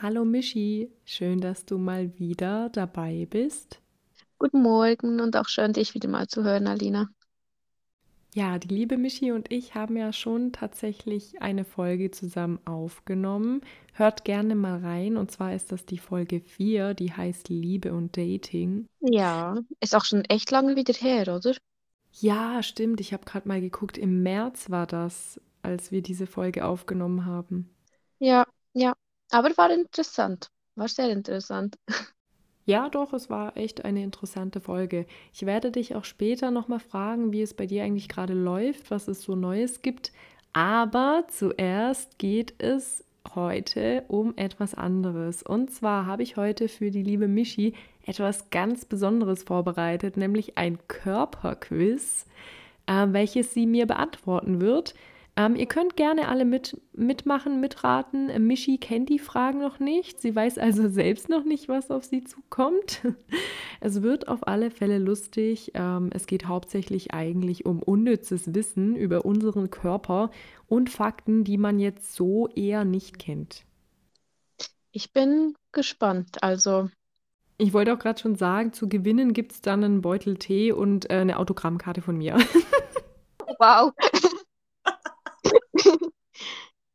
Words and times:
Hallo 0.00 0.24
Michi, 0.24 0.92
schön, 1.04 1.40
dass 1.40 1.64
du 1.64 1.76
mal 1.76 2.16
wieder 2.20 2.68
dabei 2.70 3.26
bist. 3.28 3.80
Guten 4.38 4.62
Morgen 4.62 5.20
und 5.20 5.36
auch 5.36 5.48
schön, 5.48 5.72
dich 5.72 5.92
wieder 5.94 6.08
mal 6.08 6.28
zu 6.28 6.44
hören, 6.44 6.68
Alina. 6.68 7.08
Ja, 8.32 8.58
die 8.58 8.68
liebe 8.68 8.96
Michi 8.96 9.32
und 9.32 9.50
ich 9.50 9.74
haben 9.74 9.96
ja 9.96 10.12
schon 10.12 10.52
tatsächlich 10.52 11.42
eine 11.42 11.64
Folge 11.64 12.12
zusammen 12.12 12.60
aufgenommen. 12.64 13.62
Hört 13.92 14.24
gerne 14.24 14.54
mal 14.54 14.78
rein 14.78 15.16
und 15.16 15.32
zwar 15.32 15.52
ist 15.52 15.72
das 15.72 15.84
die 15.84 15.98
Folge 15.98 16.38
4, 16.38 16.94
die 16.94 17.12
heißt 17.12 17.48
Liebe 17.48 17.92
und 17.92 18.16
Dating. 18.16 18.86
Ja, 19.00 19.58
ist 19.80 19.96
auch 19.96 20.04
schon 20.04 20.24
echt 20.26 20.52
lange 20.52 20.76
wieder 20.76 20.94
her, 20.94 21.34
oder? 21.34 21.56
Ja, 22.12 22.62
stimmt, 22.62 23.00
ich 23.00 23.12
habe 23.12 23.24
gerade 23.24 23.48
mal 23.48 23.60
geguckt, 23.60 23.98
im 23.98 24.22
März 24.22 24.70
war 24.70 24.86
das, 24.86 25.40
als 25.62 25.90
wir 25.90 26.02
diese 26.02 26.28
Folge 26.28 26.64
aufgenommen 26.64 27.26
haben. 27.26 27.68
Ja, 28.20 28.46
ja. 28.74 28.94
Aber 29.30 29.56
war 29.56 29.70
interessant. 29.70 30.48
War 30.74 30.88
sehr 30.88 31.10
interessant. 31.10 31.76
Ja, 32.64 32.90
doch, 32.90 33.14
es 33.14 33.30
war 33.30 33.56
echt 33.56 33.86
eine 33.86 34.02
interessante 34.02 34.60
Folge. 34.60 35.06
Ich 35.32 35.46
werde 35.46 35.70
dich 35.70 35.94
auch 35.94 36.04
später 36.04 36.50
nochmal 36.50 36.80
fragen, 36.80 37.32
wie 37.32 37.40
es 37.40 37.54
bei 37.54 37.64
dir 37.64 37.82
eigentlich 37.82 38.10
gerade 38.10 38.34
läuft, 38.34 38.90
was 38.90 39.08
es 39.08 39.22
so 39.22 39.34
Neues 39.34 39.80
gibt. 39.80 40.12
Aber 40.52 41.24
zuerst 41.28 42.18
geht 42.18 42.52
es 42.58 43.06
heute 43.34 44.04
um 44.08 44.36
etwas 44.36 44.74
anderes. 44.74 45.42
Und 45.42 45.70
zwar 45.70 46.04
habe 46.04 46.22
ich 46.22 46.36
heute 46.36 46.68
für 46.68 46.90
die 46.90 47.02
liebe 47.02 47.26
Michi 47.26 47.72
etwas 48.04 48.50
ganz 48.50 48.84
Besonderes 48.84 49.44
vorbereitet, 49.44 50.18
nämlich 50.18 50.58
ein 50.58 50.78
Körperquiz, 50.88 52.26
äh, 52.86 53.06
welches 53.12 53.54
sie 53.54 53.66
mir 53.66 53.86
beantworten 53.86 54.60
wird. 54.60 54.94
Ähm, 55.38 55.54
ihr 55.54 55.66
könnt 55.66 55.96
gerne 55.96 56.26
alle 56.26 56.44
mit, 56.44 56.76
mitmachen, 56.92 57.60
mitraten. 57.60 58.28
Äh, 58.28 58.40
Michi 58.40 58.78
kennt 58.78 59.08
die 59.08 59.20
Fragen 59.20 59.60
noch 59.60 59.78
nicht. 59.78 60.20
Sie 60.20 60.34
weiß 60.34 60.58
also 60.58 60.88
selbst 60.88 61.28
noch 61.28 61.44
nicht, 61.44 61.68
was 61.68 61.92
auf 61.92 62.04
sie 62.04 62.24
zukommt. 62.24 63.02
Es 63.80 64.02
wird 64.02 64.26
auf 64.26 64.48
alle 64.48 64.72
Fälle 64.72 64.98
lustig. 64.98 65.70
Ähm, 65.74 66.10
es 66.12 66.26
geht 66.26 66.46
hauptsächlich 66.46 67.14
eigentlich 67.14 67.64
um 67.64 67.80
unnützes 67.80 68.52
Wissen 68.52 68.96
über 68.96 69.24
unseren 69.24 69.70
Körper 69.70 70.32
und 70.66 70.90
Fakten, 70.90 71.44
die 71.44 71.58
man 71.58 71.78
jetzt 71.78 72.16
so 72.16 72.48
eher 72.48 72.84
nicht 72.84 73.20
kennt. 73.20 73.64
Ich 74.90 75.12
bin 75.12 75.54
gespannt. 75.70 76.42
Also. 76.42 76.90
Ich 77.56 77.72
wollte 77.72 77.94
auch 77.94 78.00
gerade 78.00 78.20
schon 78.20 78.34
sagen, 78.34 78.72
zu 78.72 78.88
gewinnen 78.88 79.32
gibt 79.32 79.52
es 79.52 79.60
dann 79.60 79.84
einen 79.84 80.02
Beutel 80.02 80.38
Tee 80.38 80.72
und 80.72 81.08
äh, 81.08 81.18
eine 81.18 81.38
Autogrammkarte 81.38 82.02
von 82.02 82.18
mir. 82.18 82.36
Wow. 83.58 83.92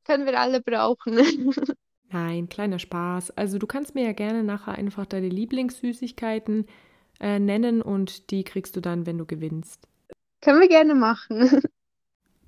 Können 0.05 0.25
wir 0.25 0.39
alle 0.39 0.61
brauchen. 0.61 1.15
Nein, 2.11 2.47
kleiner 2.49 2.79
Spaß. 2.79 3.31
Also 3.31 3.57
du 3.57 3.65
kannst 3.65 3.95
mir 3.95 4.03
ja 4.03 4.13
gerne 4.13 4.43
nachher 4.43 4.73
einfach 4.73 5.05
deine 5.05 5.29
Lieblingssüßigkeiten 5.29 6.67
äh, 7.19 7.39
nennen 7.39 7.81
und 7.81 8.29
die 8.31 8.43
kriegst 8.43 8.75
du 8.75 8.81
dann, 8.81 9.05
wenn 9.05 9.17
du 9.17 9.25
gewinnst. 9.25 9.87
Können 10.41 10.59
wir 10.59 10.69
gerne 10.69 10.95
machen. 10.95 11.61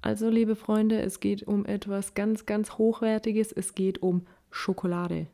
Also, 0.01 0.29
liebe 0.29 0.55
Freunde, 0.55 1.01
es 1.01 1.19
geht 1.19 1.47
um 1.47 1.65
etwas 1.65 2.13
ganz, 2.13 2.45
ganz 2.45 2.77
Hochwertiges. 2.77 3.51
Es 3.51 3.73
geht 3.73 4.03
um 4.03 4.27
Schokolade. 4.51 5.25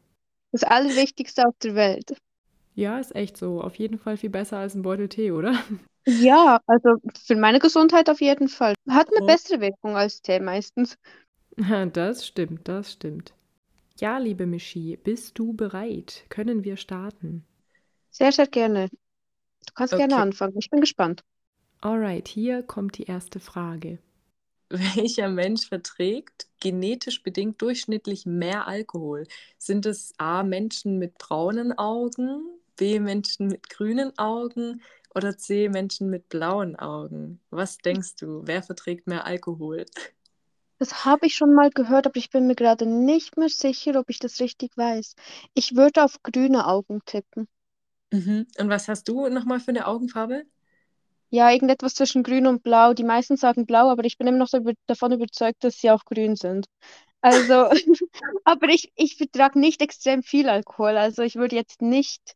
Das 0.54 0.64
Allerwichtigste 0.64 1.46
auf 1.46 1.56
der 1.62 1.76
Welt. 1.76 2.16
Ja, 2.74 2.98
ist 2.98 3.14
echt 3.14 3.36
so. 3.36 3.60
Auf 3.60 3.76
jeden 3.76 4.00
Fall 4.00 4.16
viel 4.16 4.30
besser 4.30 4.60
als 4.60 4.74
ein 4.74 4.82
Beutel 4.82 5.10
Tee, 5.10 5.34
oder? 5.34 5.60
Ja, 6.06 6.62
also 6.68 6.96
für 7.26 7.36
meine 7.36 7.60
Gesundheit 7.60 8.10
auf 8.10 8.22
jeden 8.22 8.48
Fall. 8.48 8.74
Hat 8.90 9.10
eine 9.10 9.24
oh. 9.24 9.28
bessere 9.28 9.60
Wirkung 9.60 9.98
als 9.98 10.22
Tee 10.22 10.40
meistens. 10.40 10.96
Das 11.94 12.26
stimmt, 12.26 12.68
das 12.68 12.94
stimmt. 12.94 13.34
Ja, 14.00 14.18
liebe 14.18 14.46
Michi, 14.46 14.98
bist 14.98 15.38
du 15.38 15.54
bereit? 15.54 16.26
Können 16.30 16.64
wir 16.64 16.78
starten? 16.78 17.46
Sehr, 18.10 18.32
sehr 18.32 18.48
gerne. 18.48 18.90
Du 18.90 19.74
kannst 19.76 19.94
okay. 19.94 20.08
gerne 20.08 20.22
anfangen. 20.22 20.58
Ich 20.58 20.70
bin 20.70 20.82
gespannt. 20.82 21.24
Alright, 21.82 22.28
hier 22.28 22.64
kommt 22.64 22.98
die 22.98 23.04
erste 23.04 23.40
Frage. 23.40 24.00
Welcher 24.70 25.30
Mensch 25.30 25.68
verträgt 25.68 26.48
genetisch 26.60 27.24
bedingt 27.24 27.62
durchschnittlich 27.62 28.26
mehr 28.26 28.68
Alkohol? 28.68 29.28
Sind 29.58 29.86
es 29.86 30.14
A 30.18 30.44
Menschen 30.44 30.98
mit 30.98 31.18
braunen 31.18 31.78
Augen, 31.78 32.46
B 32.78 33.00
Menschen 33.00 33.48
mit 33.48 33.70
grünen 33.70 34.18
Augen 34.18 34.82
oder 35.14 35.38
C 35.38 35.70
Menschen 35.70 36.10
mit 36.10 36.30
blauen 36.30 36.76
Augen? 36.78 37.40
Was 37.50 37.78
denkst 37.80 38.16
du, 38.16 38.42
wer 38.46 38.64
verträgt 38.64 39.08
mehr 39.08 39.26
Alkohol? 39.26 39.86
Das 40.82 41.06
habe 41.06 41.28
ich 41.28 41.36
schon 41.36 41.54
mal 41.54 41.70
gehört, 41.70 42.08
aber 42.08 42.18
ich 42.18 42.32
bin 42.32 42.48
mir 42.48 42.56
gerade 42.56 42.88
nicht 42.88 43.38
mehr 43.38 43.50
sicher, 43.50 44.00
ob 44.00 44.10
ich 44.10 44.18
das 44.18 44.40
richtig 44.40 44.76
weiß. 44.76 45.14
Ich 45.54 45.76
würde 45.76 46.04
auf 46.04 46.24
grüne 46.24 46.66
Augen 46.66 47.02
tippen. 47.06 47.48
Mhm. 48.12 48.48
Und 48.58 48.70
was 48.70 48.88
hast 48.88 49.08
du 49.08 49.30
nochmal 49.30 49.60
für 49.60 49.70
eine 49.70 49.86
Augenfarbe? 49.86 50.44
Ja, 51.30 51.52
irgendetwas 51.52 51.94
zwischen 51.94 52.24
grün 52.24 52.48
und 52.48 52.64
blau. 52.64 52.96
Die 52.96 53.04
meisten 53.04 53.38
sagen 53.38 53.68
blau, 53.68 53.92
aber 53.92 54.06
ich 54.06 54.18
bin 54.18 54.26
immer 54.26 54.40
noch 54.40 54.50
davon 54.88 55.12
überzeugt, 55.12 55.64
dass 55.64 55.78
sie 55.78 55.92
auch 55.92 56.04
grün 56.04 56.36
sind. 56.36 56.66
Also, 57.22 57.70
aber 58.44 58.70
ich, 58.70 58.92
ich 58.96 59.18
vertrage 59.18 59.60
nicht 59.60 59.84
extrem 59.84 60.24
viel 60.24 60.50
Alkohol. 60.50 60.98
Also 60.98 61.22
ich 61.22 61.36
würde 61.36 61.56
jetzt 61.56 61.84
nicht 61.84 62.34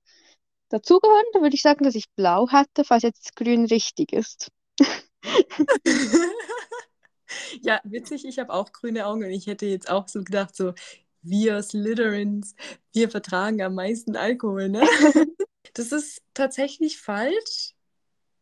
dazugehören. 0.70 1.26
Da 1.34 1.42
würde 1.42 1.56
ich 1.56 1.64
sagen, 1.64 1.84
dass 1.84 1.96
ich 1.96 2.12
blau 2.16 2.48
hätte, 2.48 2.84
falls 2.84 3.02
jetzt 3.02 3.36
grün 3.36 3.66
richtig 3.66 4.14
ist. 4.14 4.52
Ja, 7.62 7.80
witzig, 7.84 8.26
ich 8.26 8.40
habe 8.40 8.54
auch 8.54 8.72
grüne 8.72 9.06
Augen 9.06 9.24
und 9.24 9.32
ich 9.32 9.48
hätte 9.48 9.66
jetzt 9.66 9.90
auch 9.90 10.08
so 10.08 10.24
gedacht, 10.24 10.56
so, 10.56 10.74
wir 11.22 11.62
Slytherins, 11.62 12.56
wir 12.94 13.10
vertragen 13.10 13.62
am 13.62 13.76
meisten 13.76 14.16
Alkohol, 14.16 14.70
ne? 14.70 14.82
Das 15.74 15.92
ist 15.92 16.22
tatsächlich 16.34 17.02
falsch. 17.02 17.74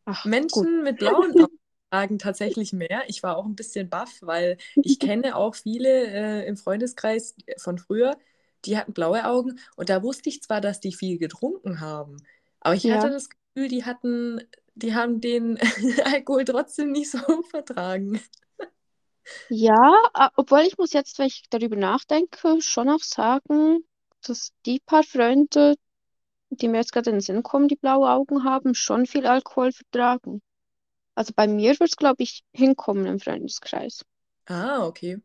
Ach, 0.05 0.23
Menschen 0.23 0.65
gut. 0.65 0.83
mit 0.83 0.97
blauen 0.99 1.31
Augen 1.31 1.59
tragen 1.93 2.17
tatsächlich 2.17 2.73
mehr. 2.73 3.03
Ich 3.07 3.21
war 3.21 3.37
auch 3.37 3.45
ein 3.45 3.55
bisschen 3.55 3.87
baff, 3.87 4.17
weil 4.21 4.57
ich 4.75 4.97
kenne 4.99 5.35
auch 5.35 5.53
viele 5.53 6.07
äh, 6.07 6.47
im 6.47 6.57
Freundeskreis 6.57 7.35
von 7.57 7.77
früher, 7.77 8.17
die 8.65 8.77
hatten 8.77 8.93
blaue 8.93 9.25
Augen 9.25 9.59
und 9.75 9.89
da 9.89 10.01
wusste 10.01 10.29
ich 10.29 10.41
zwar, 10.41 10.59
dass 10.59 10.79
die 10.79 10.93
viel 10.93 11.19
getrunken 11.19 11.81
haben, 11.81 12.17
aber 12.61 12.73
ich 12.73 12.83
ja. 12.83 12.95
hatte 12.95 13.11
das 13.11 13.29
Gefühl, 13.29 13.67
die 13.67 13.85
hatten, 13.85 14.41
die 14.73 14.95
haben 14.95 15.21
den 15.21 15.59
Alkohol 16.05 16.45
trotzdem 16.45 16.91
nicht 16.91 17.11
so 17.11 17.19
vertragen. 17.51 18.19
Ja, 19.47 20.09
obwohl 20.35 20.61
ich 20.61 20.77
muss 20.77 20.91
jetzt, 20.93 21.17
wenn 21.19 21.27
ich 21.27 21.43
darüber 21.49 21.75
nachdenke, 21.77 22.61
schon 22.61 22.89
auch 22.89 22.99
sagen, 23.01 23.85
dass 24.21 24.51
die 24.65 24.79
paar 24.81 25.03
Freunde, 25.03 25.75
die 26.51 26.67
mir 26.69 26.77
jetzt 26.79 26.93
gerade 26.93 27.09
in 27.11 27.17
den 27.17 27.21
Sinn 27.21 27.43
kommen, 27.43 27.67
die 27.69 27.75
blaue 27.77 28.09
Augen 28.11 28.43
haben, 28.45 28.75
schon 28.75 29.05
viel 29.07 29.27
Alkohol 29.27 29.71
vertragen. 29.73 30.41
Also 31.15 31.33
bei 31.35 31.47
mir 31.47 31.71
wird 31.79 31.89
es, 31.91 31.97
glaube 31.97 32.23
ich, 32.23 32.43
hinkommen 32.53 33.05
im 33.07 33.19
Freundeskreis. 33.19 34.03
Ah, 34.45 34.85
okay. 34.85 35.21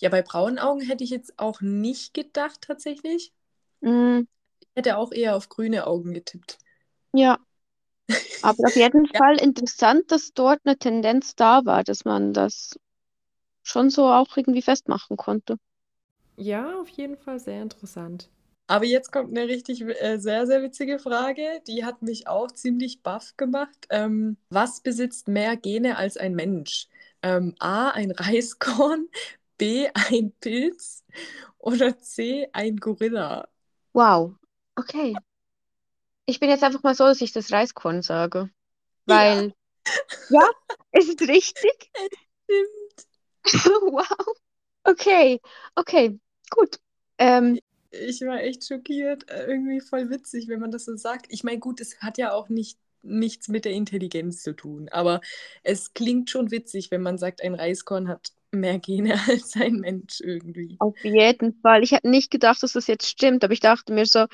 Ja, 0.00 0.08
bei 0.10 0.22
braunen 0.22 0.58
Augen 0.60 0.80
hätte 0.82 1.04
ich 1.04 1.10
jetzt 1.10 1.38
auch 1.38 1.60
nicht 1.62 2.14
gedacht, 2.14 2.62
tatsächlich. 2.62 3.32
Mm, 3.82 4.24
Ich 4.62 4.68
hätte 4.74 4.96
auch 4.98 5.12
eher 5.12 5.36
auf 5.36 5.48
grüne 5.48 5.86
Augen 5.86 6.12
getippt. 6.12 6.58
ja, 7.12 7.38
aber 8.42 8.68
auf 8.68 8.76
jeden 8.76 9.06
Ja, 9.14 9.20
Fall 9.20 9.36
interessant, 9.40 10.10
dass 10.12 10.32
dort 10.34 10.60
eine 10.64 10.76
Tendenz 10.78 11.34
da 11.36 11.64
war, 11.64 11.84
dass 11.84 12.04
man 12.04 12.32
das 12.34 12.78
schon 13.62 13.90
so 13.90 14.06
auch 14.08 14.36
irgendwie 14.36 14.62
festmachen 14.62 15.16
konnte. 15.16 15.56
Ja, 16.36 16.80
auf 16.80 16.88
jeden 16.90 17.16
Fall 17.16 17.38
sehr 17.38 17.62
interessant. 17.62 18.30
Aber 18.66 18.84
jetzt 18.84 19.10
kommt 19.12 19.30
eine 19.36 19.48
richtig 19.48 19.82
äh, 19.82 20.18
sehr, 20.18 20.46
sehr 20.46 20.62
witzige 20.62 20.98
Frage. 20.98 21.60
Die 21.66 21.84
hat 21.84 22.02
mich 22.02 22.28
auch 22.28 22.50
ziemlich 22.52 23.02
baff 23.02 23.36
gemacht. 23.36 23.86
Ähm, 23.90 24.36
was 24.48 24.80
besitzt 24.80 25.28
mehr 25.28 25.56
Gene 25.56 25.96
als 25.96 26.16
ein 26.16 26.34
Mensch? 26.34 26.86
Ähm, 27.22 27.54
A, 27.58 27.90
ein 27.90 28.12
Reiskorn, 28.12 29.08
B, 29.58 29.88
ein 29.92 30.32
Pilz 30.40 31.04
oder 31.58 31.98
C, 31.98 32.48
ein 32.52 32.76
Gorilla? 32.76 33.48
Wow, 33.92 34.36
okay. 34.76 35.16
Ich 36.26 36.38
bin 36.38 36.48
jetzt 36.48 36.62
einfach 36.62 36.82
mal 36.84 36.94
so, 36.94 37.04
dass 37.04 37.20
ich 37.20 37.32
das 37.32 37.50
Reiskorn 37.50 38.02
sage. 38.02 38.50
Weil, 39.06 39.52
ja, 40.28 40.40
ja 40.40 40.48
ist 40.92 41.20
richtig? 41.22 41.90
Stimmt. 42.44 42.79
Wow. 43.82 44.34
Okay, 44.84 45.40
okay, 45.76 46.18
gut. 46.50 46.78
Ähm, 47.18 47.58
Ich 47.90 48.20
war 48.22 48.40
echt 48.42 48.66
schockiert. 48.66 49.28
Äh, 49.30 49.46
Irgendwie 49.46 49.80
voll 49.80 50.10
witzig, 50.10 50.48
wenn 50.48 50.60
man 50.60 50.70
das 50.70 50.84
so 50.84 50.96
sagt. 50.96 51.26
Ich 51.30 51.44
meine, 51.44 51.58
gut, 51.58 51.80
es 51.80 52.00
hat 52.00 52.18
ja 52.18 52.32
auch 52.32 52.48
nicht, 52.48 52.78
nichts 53.02 53.48
mit 53.48 53.64
der 53.64 53.72
Intelligenz 53.72 54.42
zu 54.42 54.54
tun, 54.54 54.88
aber 54.90 55.20
es 55.62 55.92
klingt 55.94 56.30
schon 56.30 56.50
witzig, 56.50 56.90
wenn 56.90 57.02
man 57.02 57.18
sagt, 57.18 57.42
ein 57.42 57.54
Reiskorn 57.54 58.08
hat 58.08 58.32
mehr 58.52 58.78
Gene 58.78 59.14
als 59.28 59.54
ein 59.56 59.76
Mensch 59.80 60.20
irgendwie. 60.20 60.78
auf 60.78 60.96
jeden 61.04 61.54
Fall. 61.60 61.82
Ich 61.82 61.92
hätte 61.92 62.08
nicht 62.08 62.30
gedacht, 62.30 62.62
dass 62.62 62.72
das 62.72 62.86
jetzt 62.86 63.06
stimmt, 63.08 63.44
aber 63.44 63.52
ich 63.52 63.60
dachte 63.60 63.92
mir 63.92 64.06
so, 64.06 64.26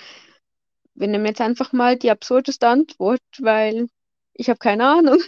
wir 0.94 1.08
nehmen 1.08 1.26
jetzt 1.26 1.41
einfach 1.41 1.73
mal 1.73 1.97
die 1.97 2.11
absurdeste 2.11 2.67
Antwort, 2.69 3.20
weil 3.38 3.88
ich 4.35 4.49
habe 4.49 4.58
keine 4.58 4.87
Ahnung. 4.87 5.20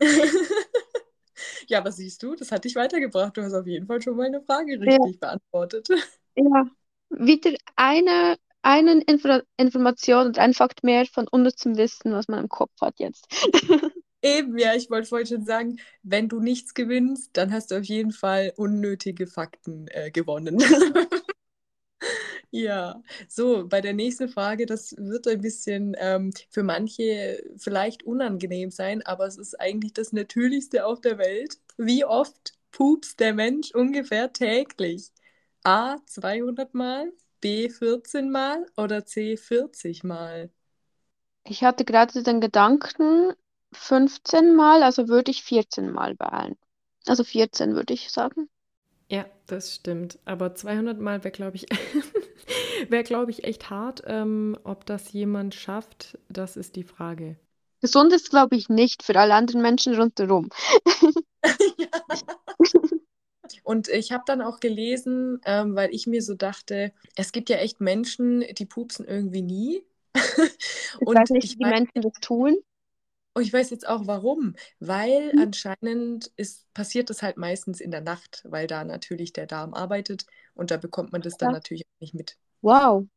Ja, 1.68 1.78
aber 1.78 1.92
siehst 1.92 2.22
du, 2.22 2.34
das 2.34 2.52
hat 2.52 2.64
dich 2.64 2.74
weitergebracht. 2.76 3.36
Du 3.36 3.42
hast 3.42 3.54
auf 3.54 3.66
jeden 3.66 3.86
Fall 3.86 4.02
schon 4.02 4.16
mal 4.16 4.26
eine 4.26 4.42
Frage 4.42 4.80
Ja, 4.84 4.98
richtig 4.98 5.20
beantwortet. 5.20 5.88
ja. 6.36 6.64
Wieder 7.10 7.52
eine, 7.76 8.36
eine 8.62 9.00
Info 9.06 9.40
Information 9.56 10.26
und 10.28 10.38
ein 10.38 10.52
Fakt 10.54 10.84
mehr 10.84 11.06
von 11.06 11.26
unnützem 11.28 11.76
Wissen, 11.76 12.12
was 12.12 12.28
man 12.28 12.40
im 12.40 12.48
Kopf 12.48 12.72
hat 12.80 12.98
jetzt. 12.98 13.26
Eben, 14.22 14.58
ja, 14.58 14.74
ich 14.74 14.90
wollte 14.90 15.08
vorhin 15.08 15.26
schon 15.28 15.44
sagen, 15.44 15.78
wenn 16.02 16.28
du 16.28 16.40
nichts 16.40 16.74
gewinnst, 16.74 17.30
dann 17.36 17.52
hast 17.52 17.70
du 17.70 17.76
auf 17.78 17.84
jeden 17.84 18.10
Fall 18.12 18.52
unnötige 18.56 19.28
Fakten 19.28 19.86
äh, 19.88 20.10
gewonnen. 20.10 20.58
Ja, 22.50 23.02
so, 23.28 23.68
bei 23.68 23.80
der 23.82 23.92
nächsten 23.92 24.28
Frage, 24.28 24.64
das 24.64 24.94
wird 24.96 25.26
ein 25.28 25.40
bisschen 25.42 25.94
ähm, 25.98 26.32
für 26.48 26.62
manche 26.62 27.42
vielleicht 27.58 28.04
unangenehm 28.04 28.70
sein, 28.70 29.02
aber 29.04 29.26
es 29.26 29.36
ist 29.36 29.60
eigentlich 29.60 29.92
das 29.92 30.12
Natürlichste 30.14 30.86
auf 30.86 31.00
der 31.02 31.18
Welt. 31.18 31.58
Wie 31.76 32.04
oft 32.06 32.54
pupst 32.70 33.20
der 33.20 33.34
Mensch 33.34 33.72
ungefähr 33.74 34.32
täglich? 34.32 35.10
A 35.62 35.96
200 36.06 36.72
Mal, 36.74 37.12
B 37.42 37.68
14 37.68 38.30
Mal 38.30 38.64
oder 38.76 39.04
C 39.04 39.36
40 39.36 40.02
Mal? 40.04 40.50
Ich 41.42 41.64
hatte 41.64 41.84
gerade 41.84 42.22
den 42.22 42.40
Gedanken, 42.40 43.32
15 43.72 44.54
Mal, 44.54 44.84
also 44.84 45.08
würde 45.08 45.32
ich 45.32 45.42
14 45.42 45.90
Mal 45.90 46.16
wählen. 46.20 46.56
Also 47.08 47.24
14 47.24 47.74
würde 47.74 47.92
ich 47.92 48.12
sagen. 48.12 48.48
Ja, 49.10 49.26
das 49.46 49.74
stimmt. 49.74 50.18
Aber 50.24 50.54
200 50.54 50.98
Mal 51.00 51.24
wäre, 51.24 51.32
glaube 51.32 51.56
ich, 51.56 51.66
wäre, 52.90 53.04
glaube 53.04 53.30
ich, 53.30 53.44
echt 53.44 53.70
hart. 53.70 54.02
Ähm, 54.06 54.56
ob 54.64 54.86
das 54.86 55.12
jemand 55.12 55.54
schafft, 55.54 56.18
das 56.28 56.56
ist 56.56 56.76
die 56.76 56.84
Frage. 56.84 57.36
Gesund 57.80 58.12
ist, 58.12 58.30
glaube 58.30 58.54
ich, 58.56 58.68
nicht 58.68 59.02
für 59.02 59.18
alle 59.18 59.34
anderen 59.34 59.62
Menschen 59.62 59.94
rundherum. 59.94 60.48
Ja. 61.78 61.88
Und 63.62 63.88
ich 63.88 64.12
habe 64.12 64.24
dann 64.26 64.42
auch 64.42 64.60
gelesen, 64.60 65.40
ähm, 65.44 65.74
weil 65.74 65.94
ich 65.94 66.06
mir 66.06 66.22
so 66.22 66.34
dachte, 66.34 66.92
es 67.16 67.32
gibt 67.32 67.48
ja 67.50 67.56
echt 67.58 67.80
Menschen, 67.80 68.44
die 68.56 68.66
pupsen 68.66 69.06
irgendwie 69.06 69.42
nie. 69.42 69.84
Ich 71.00 71.12
Und 71.12 71.14
weiß 71.14 71.30
nicht, 71.30 71.48
ich 71.48 71.56
wie 71.58 71.64
die 71.64 71.64
Menschen 71.64 72.02
das 72.02 72.12
tun. 72.20 72.56
und 73.34 73.42
ich 73.42 73.52
weiß 73.52 73.70
jetzt 73.70 73.86
auch 73.88 74.06
warum. 74.06 74.54
Weil 74.80 75.32
Mhm. 75.32 75.38
anscheinend 75.38 76.32
ist, 76.36 76.72
passiert 76.74 77.10
das 77.10 77.22
halt 77.22 77.36
meistens 77.36 77.80
in 77.80 77.90
der 77.90 78.00
Nacht, 78.00 78.42
weil 78.48 78.66
da 78.66 78.84
natürlich 78.84 79.32
der 79.32 79.46
Darm 79.46 79.74
arbeitet 79.74 80.26
und 80.54 80.70
da 80.70 80.76
bekommt 80.76 81.12
man 81.12 81.22
das 81.22 81.36
dann 81.36 81.50
Ja. 81.50 81.52
natürlich 81.52 81.84
auch 81.86 82.00
nicht 82.00 82.14
mit. 82.14 82.36
Wow, 82.62 83.08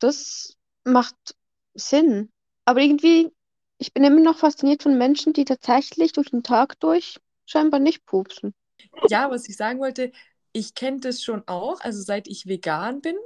das 0.00 0.56
macht 0.84 1.36
Sinn. 1.74 2.30
Aber 2.66 2.80
irgendwie, 2.82 3.32
ich 3.78 3.94
bin 3.94 4.04
immer 4.04 4.20
noch 4.20 4.38
fasziniert 4.38 4.82
von 4.84 4.98
Menschen, 4.98 5.32
die 5.34 5.44
tatsächlich 5.46 6.12
durch 6.12 6.30
den 6.30 6.42
Tag 6.44 6.80
durch 6.80 7.20
scheinbar 7.46 7.80
nicht 7.80 8.06
pupsen. 8.06 8.54
Ja, 9.06 9.30
was 9.30 9.48
ich 9.48 9.56
sagen 9.56 9.80
wollte, 9.80 10.12
ich 10.52 10.74
kenne 10.74 11.00
das 11.00 11.22
schon 11.22 11.46
auch. 11.48 11.80
Also 11.80 12.02
seit 12.02 12.28
ich 12.28 12.46
vegan 12.46 13.00
bin, 13.00 13.16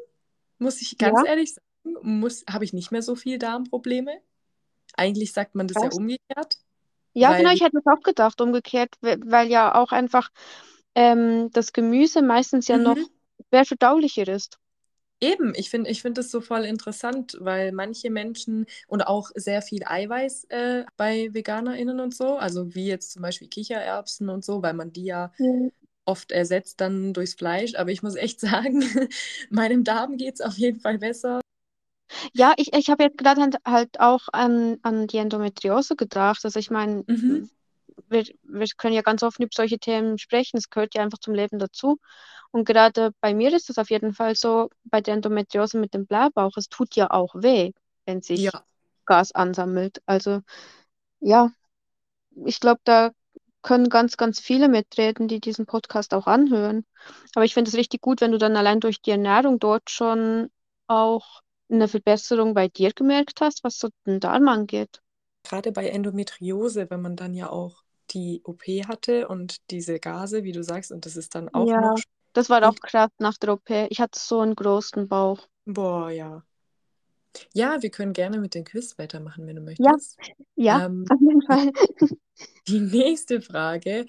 muss 0.58 0.80
ich 0.82 0.98
ganz 0.98 1.22
Ja, 1.22 1.24
ehrlich 1.24 1.54
sagen, 1.54 1.96
muss, 2.20 2.44
habe 2.50 2.64
ich 2.64 2.72
nicht 2.72 2.92
mehr 2.92 3.02
so 3.02 3.16
viel 3.16 3.38
Darmprobleme. 3.38 4.20
Eigentlich 4.96 5.32
sagt 5.32 5.54
man 5.54 5.68
das 5.68 5.82
ja 5.82 5.90
krass. 5.90 5.92
umgekehrt, 5.92 6.58
Ja, 7.14 7.34
genau, 7.36 7.50
weil 7.50 7.54
ich 7.54 7.60
hätte 7.60 7.78
es 7.78 7.86
auch 7.86 8.02
gedacht, 8.02 8.40
umgekehrt, 8.40 8.94
we- 9.00 9.18
weil 9.24 9.48
ja 9.48 9.74
auch 9.74 9.92
einfach 9.92 10.30
ähm, 10.94 11.50
das 11.52 11.72
Gemüse 11.72 12.22
meistens 12.22 12.68
ja 12.68 12.78
noch 12.78 12.98
Mhm. 12.98 13.12
schwer 13.48 13.64
verdaulicher 13.66 14.28
ist. 14.28 14.58
Eben, 15.22 15.54
ich 15.54 15.70
finde 15.70 15.88
ich 15.90 16.02
find 16.02 16.18
das 16.18 16.30
so 16.32 16.40
voll 16.40 16.64
interessant, 16.64 17.36
weil 17.40 17.70
manche 17.72 18.10
Menschen 18.10 18.66
und 18.88 19.02
auch 19.02 19.30
sehr 19.36 19.62
viel 19.62 19.84
Eiweiß 19.86 20.44
äh, 20.50 20.84
bei 20.96 21.28
VeganerInnen 21.32 22.00
und 22.00 22.12
so, 22.14 22.36
also 22.38 22.74
wie 22.74 22.88
jetzt 22.88 23.12
zum 23.12 23.22
Beispiel 23.22 23.48
Kichererbsen 23.48 24.28
und 24.28 24.44
so, 24.44 24.62
weil 24.62 24.74
man 24.74 24.92
die 24.92 25.04
ja 25.04 25.32
Ja. 25.38 25.70
oft 26.06 26.32
ersetzt 26.32 26.80
dann 26.80 27.14
durchs 27.14 27.34
Fleisch. 27.34 27.74
Aber 27.76 27.90
ich 27.92 28.02
muss 28.02 28.16
echt 28.16 28.40
sagen, 28.42 28.84
meinem 29.50 29.84
Darm 29.84 30.16
geht 30.18 30.34
es 30.36 30.40
auf 30.42 30.58
jeden 30.58 30.80
Fall 30.80 30.98
besser. 30.98 31.40
Ja, 32.34 32.54
ich, 32.56 32.72
ich 32.74 32.90
habe 32.90 33.04
jetzt 33.04 33.18
gerade 33.18 33.40
halt 33.42 33.56
halt 33.66 34.00
auch 34.00 34.28
an, 34.32 34.78
an 34.82 35.06
die 35.06 35.18
Endometriose 35.18 35.96
gedacht. 35.96 36.44
Also 36.44 36.58
ich 36.58 36.70
meine, 36.70 37.04
Mhm. 37.08 37.48
Wir, 38.12 38.24
wir 38.44 38.66
können 38.76 38.94
ja 38.94 39.02
ganz 39.02 39.22
offen 39.22 39.42
über 39.44 39.52
solche 39.54 39.78
Themen 39.78 40.18
sprechen. 40.18 40.58
Es 40.58 40.70
gehört 40.70 40.94
ja 40.94 41.02
einfach 41.02 41.18
zum 41.18 41.34
Leben 41.34 41.58
dazu. 41.58 41.98
Und 42.52 42.66
gerade 42.66 43.12
bei 43.20 43.34
mir 43.34 43.54
ist 43.54 43.70
es 43.70 43.78
auf 43.78 43.90
jeden 43.90 44.14
Fall 44.14 44.36
so, 44.36 44.70
bei 44.84 45.00
der 45.02 45.14
Endometriose 45.14 45.78
mit 45.78 45.94
dem 45.94 46.06
Blähbauch, 46.06 46.52
es 46.56 46.68
tut 46.68 46.96
ja 46.96 47.10
auch 47.10 47.34
weh, 47.36 47.72
wenn 48.06 48.22
sich 48.22 48.50
Ja, 48.50 48.66
Gas 49.06 49.32
ansammelt. 49.32 50.02
Also 50.06 50.42
ja, 51.20 51.50
ich 52.46 52.60
glaube, 52.60 52.80
da 52.84 53.12
können 53.62 53.88
ganz, 53.88 54.16
ganz 54.16 54.40
viele 54.40 54.68
mitreden, 54.68 55.28
die 55.28 55.40
diesen 55.40 55.66
Podcast 55.66 56.14
auch 56.14 56.26
anhören. 56.26 56.84
Aber 57.34 57.44
ich 57.44 57.54
finde 57.54 57.70
es 57.70 57.76
richtig 57.76 58.00
gut, 58.00 58.20
wenn 58.20 58.32
du 58.32 58.38
dann 58.38 58.56
allein 58.56 58.80
durch 58.80 59.00
die 59.02 59.10
Ernährung 59.12 59.58
dort 59.58 59.90
schon 59.90 60.50
auch 60.88 61.42
eine 61.70 61.88
Verbesserung 61.88 62.54
bei 62.54 62.68
dir 62.68 62.92
gemerkt 62.92 63.40
hast, 63.40 63.64
was 63.64 63.78
so 63.78 63.88
den 64.06 64.20
Darm 64.20 64.48
angeht. 64.48 65.00
gerade 65.44 65.70
bei 65.72 65.88
Endometriose, 65.88 66.90
wenn 66.90 67.00
man 67.02 67.14
dann 67.16 67.34
ja 67.34 67.48
auch 67.50 67.81
die 68.14 68.42
OP 68.44 68.64
hatte 68.86 69.28
und 69.28 69.56
diese 69.70 69.98
Gase, 70.00 70.44
wie 70.44 70.52
du 70.52 70.62
sagst, 70.62 70.92
und 70.92 71.06
das 71.06 71.16
ist 71.16 71.34
dann 71.34 71.48
auch 71.50 71.74
Ja, 71.74 71.76
noch 71.76 71.98
das 72.34 72.50
war 72.50 72.68
auch 72.68 72.74
krass 72.74 73.10
nach 73.18 73.38
der 73.38 73.54
OP. 73.54 73.86
Ich 73.90 74.00
hatte 74.00 74.18
so 74.18 74.40
einen 74.40 74.54
großen 74.54 75.08
Bauch. 75.08 75.48
boah, 75.66 76.10
ja. 76.10 76.42
Ja, 77.54 77.80
wir 77.82 77.90
können 77.90 78.12
gerne 78.12 78.38
mit 78.38 78.54
dem 78.54 78.64
Quiz 78.64 78.98
weitermachen, 78.98 79.46
wenn 79.46 79.56
du 79.56 79.62
Ja, 79.78 79.92
möchtest. 79.92 80.18
ja, 80.56 80.78
Ähm, 80.78 81.06
auf 81.10 81.20
jeden 81.20 81.42
Fall. 81.42 81.72
die 82.68 82.80
nächste 82.80 83.40
Frage, 83.40 84.06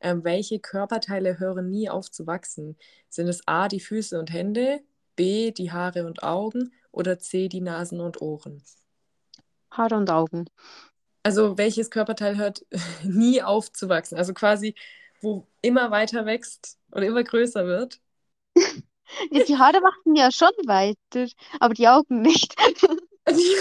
ähm, 0.00 0.24
welche 0.24 0.58
Körperteile 0.60 1.38
hören 1.38 1.70
nie 1.70 1.88
auf 1.90 2.10
zu 2.10 2.26
wachsen? 2.26 2.76
Sind 3.08 3.28
es 3.28 3.46
A, 3.46 3.68
die 3.68 3.80
Füße 3.80 4.18
und 4.18 4.32
Hände, 4.32 4.80
B, 5.16 5.52
die 5.52 5.72
Haare 5.72 6.06
und 6.06 6.22
Augen 6.22 6.72
oder 6.92 7.18
C, 7.18 7.48
die 7.48 7.60
Nasen 7.60 8.00
und 8.00 8.20
Ohren? 8.20 8.62
Haare 9.70 9.96
und 9.96 10.08
Augen. 10.08 10.46
Also 11.24 11.58
welches 11.58 11.90
Körperteil 11.90 12.36
hört 12.38 12.66
nie 13.04 13.42
auf 13.42 13.72
zu 13.72 13.88
wachsen? 13.90 14.16
Also 14.18 14.34
quasi, 14.34 14.76
wo 15.22 15.46
immer 15.62 15.90
weiter 15.90 16.26
wächst 16.26 16.78
oder 16.92 17.06
immer 17.06 17.24
größer 17.24 17.66
wird. 17.66 18.00
Ja, 19.30 19.42
die 19.44 19.56
Haare 19.58 19.82
wachsen 19.82 20.16
ja 20.16 20.30
schon 20.32 20.50
weiter, 20.66 21.28
aber 21.60 21.74
die 21.74 21.88
Augen 21.88 22.22
nicht. 22.22 22.54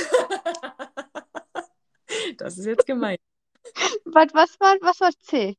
Das 2.37 2.57
ist 2.57 2.65
jetzt 2.65 2.85
gemein. 2.85 3.17
Warte, 4.05 4.33
was 4.33 4.57
war, 4.61 4.77
was 4.81 5.01
war 5.01 5.11
C? 5.19 5.57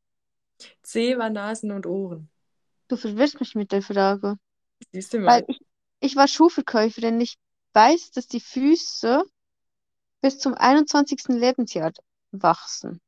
C 0.85 1.19
war 1.19 1.31
Nasen 1.31 1.73
und 1.73 1.85
Ohren. 1.85 2.31
Du 2.89 2.97
verwirrst 2.97 3.41
mich 3.41 3.55
mit 3.55 3.73
der 3.73 3.83
Frage. 3.83 4.37
Siehst 4.93 5.13
du 5.13 5.19
Weil 5.25 5.43
mal. 5.43 5.47
ich, 5.49 5.61
ich 6.01 6.17
war 6.17 6.29
Schuhverkäuferin. 6.29 7.21
Ich 7.21 7.39
weiß, 7.75 8.13
dass 8.13 8.29
die 8.29 8.41
Füße 8.41 9.25
bis 10.25 10.39
zum 10.39 10.55
21. 10.55 11.37
Lebensjahr 11.39 11.93
wachsen. 12.33 12.99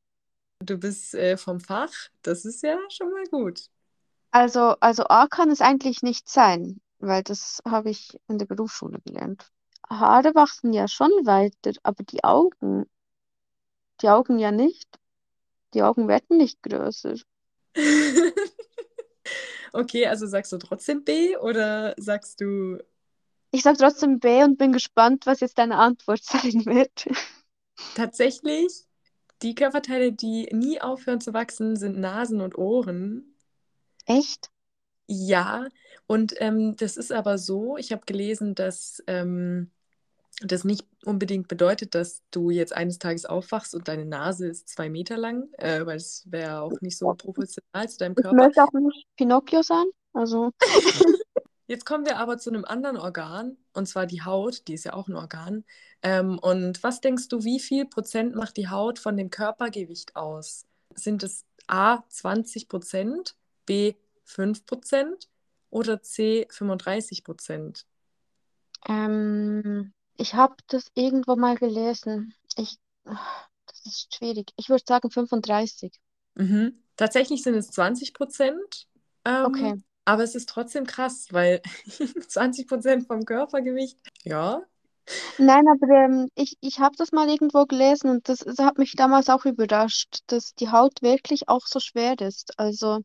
Du 0.58 0.76
bist 0.76 1.14
äh, 1.14 1.38
vom 1.38 1.61
Fach. 1.61 1.94
Das 2.20 2.44
ist 2.44 2.62
ja 2.62 2.76
schon 2.90 3.11
mal 3.11 3.25
gut. 3.30 3.70
Also, 4.32 4.76
also 4.80 5.04
A 5.08 5.26
kann 5.26 5.50
es 5.50 5.62
eigentlich 5.62 6.02
nicht 6.02 6.28
sein, 6.28 6.78
weil 6.99 7.23
das 7.23 7.62
habe 7.66 7.88
ich 7.88 8.20
in 8.28 8.37
der 8.37 8.44
Berufsschule 8.44 9.00
gelernt. 9.00 9.50
Haare 9.88 10.35
wachsen 10.35 10.75
ja 10.75 10.88
schon 10.88 11.08
weiter, 11.25 11.73
aber 11.85 12.04
die 12.04 12.23
Augen, 12.23 12.85
die 14.02 14.11
Augen 14.11 14.38
ja 14.38 14.52
nicht. 14.52 14.87
Die 15.73 15.82
Augen 15.82 16.08
werden 16.08 16.37
nicht 16.37 16.62
größer. 16.62 17.14
Okay, 19.73 20.06
also 20.06 20.26
sagst 20.26 20.52
du 20.52 20.56
trotzdem 20.56 21.04
B 21.04 21.37
oder 21.37 21.94
sagst 21.99 22.40
du 22.40 22.78
Ich 23.50 23.62
sage 23.62 23.79
trotzdem 23.79 24.21
B 24.21 24.45
und 24.45 24.57
bin 24.59 24.73
gespannt, 24.73 25.26
was 25.26 25.41
jetzt 25.41 25.59
deine 25.59 25.79
Antwort 25.79 26.23
sein 26.25 26.65
wird. 26.67 27.07
tatsächlich, 27.95 28.85
die 29.43 29.55
Körperteile, 29.57 30.12
die 30.12 30.49
nie 30.53 30.81
aufhören 30.81 31.21
zu 31.21 31.35
wachsen, 31.35 31.76
sind 31.76 31.99
Nasen 31.99 32.41
und 32.41 32.57
Ohren. 32.59 33.35
Echt? 34.07 34.50
Ja, 35.09 35.69
und 36.07 36.35
ähm, 36.41 36.75
das 36.76 36.97
ist 36.97 37.12
aber 37.12 37.38
so, 37.38 37.76
ich 37.76 37.93
habe 37.93 38.03
gelesen, 38.07 38.55
dass 38.57 39.03
ähm, 39.07 39.71
das 40.43 40.65
nicht 40.65 40.85
unbedingt 41.05 41.49
bedeutet, 41.49 41.95
dass 41.95 42.23
du 42.33 42.50
jetzt 42.50 42.75
eines 42.75 42.99
Tages 42.99 43.26
aufwachst 43.26 43.75
und 43.75 43.88
deine 43.88 44.07
Nase 44.07 44.49
ist 44.49 44.69
zwei 44.69 44.91
Meter 44.91 45.17
lang, 45.19 45.49
äh, 45.59 45.87
weil 45.87 45.97
es 45.99 46.25
wäre 46.31 46.61
auch 46.62 46.81
nicht 46.83 46.99
so 46.99 47.15
proportional 47.15 47.88
zu 47.88 47.99
deinem 47.99 48.17
Ich 48.17 48.25
Körper. 48.25 48.38
möchte 48.38 48.62
auch 48.62 48.73
nicht 48.73 49.07
Pinocchio 49.17 49.62
sein. 49.62 49.87
Also, 50.12 50.50
Jetzt 51.66 51.85
kommen 51.85 52.04
wir 52.06 52.18
aber 52.18 52.38
zu 52.38 52.50
einem 52.50 52.64
anderen 52.64 52.96
Organ, 52.96 53.56
und 53.73 53.87
zwar 53.88 54.06
die 54.06 54.23
Haut, 54.23 54.66
die 54.68 54.75
ist 54.75 54.85
ja 54.85 54.92
auch 54.94 55.08
ein 55.08 55.16
Organ. 55.16 55.64
Ähm, 56.02 56.38
und 56.38 56.82
was 56.82 57.00
denkst 57.00 57.28
du, 57.28 57.42
wie 57.44 57.58
viel 57.61 57.87
Prozent 57.87 58.35
macht 58.37 58.56
die 58.56 58.68
Haut 58.68 58.99
von 58.99 59.16
dem 59.16 59.30
Körpergewicht 59.30 60.14
aus? 60.16 60.66
Sind 60.94 61.23
es 61.25 61.44
A 61.66 62.04
20 62.08 62.68
Prozent, 62.68 63.37
B 63.66 63.94
5 64.25 64.64
Prozent 64.66 65.28
oder 65.70 66.02
C 66.02 66.46
35 66.50 67.25
Prozent? 67.25 67.87
ähm, 68.88 69.92
ich 70.16 70.35
habe 70.35 70.56
das 70.68 70.90
irgendwo 70.94 71.37
mal 71.37 71.56
gelesen. 71.56 72.35
Ich, 72.56 72.78
das 73.04 73.85
ist 73.85 74.14
schwierig. 74.14 74.52
Ich 74.56 74.68
würde 74.68 74.85
sagen 74.87 75.11
35. 75.11 75.92
Mhm. 76.35 76.82
Tatsächlich 76.96 77.42
sind 77.42 77.54
es 77.54 77.70
20 77.70 78.14
Prozent. 78.14 78.88
Ähm, 79.25 79.46
Okay. 79.46 79.82
Aber 80.07 80.25
es 80.25 80.35
ist 80.37 80.49
trotzdem 80.49 80.87
krass, 80.87 81.29
weil 81.33 81.63
20 82.29 82.69
Prozent 82.69 83.07
vom 83.09 83.25
Körpergewicht, 83.27 83.99
ja. 84.25 84.63
Nein, 85.39 85.67
aber 85.69 85.89
ähm, 85.95 86.29
ich, 86.35 86.57
ich 86.61 86.79
habe 86.81 86.95
das 86.97 87.13
mal 87.13 87.29
irgendwo 87.29 87.65
gelesen 87.67 88.11
und 88.11 88.29
das, 88.29 88.41
das 88.41 88.59
hat 88.59 88.79
mich 88.79 88.93
damals 88.97 89.29
auch 89.31 89.45
überrascht, 89.47 90.19
dass 90.27 90.55
die 90.55 90.71
Haut 90.71 91.03
wirklich 91.03 91.49
auch 91.49 91.67
so 91.67 91.81
schwer 91.81 92.19
ist. 92.21 92.59
Also 92.59 93.01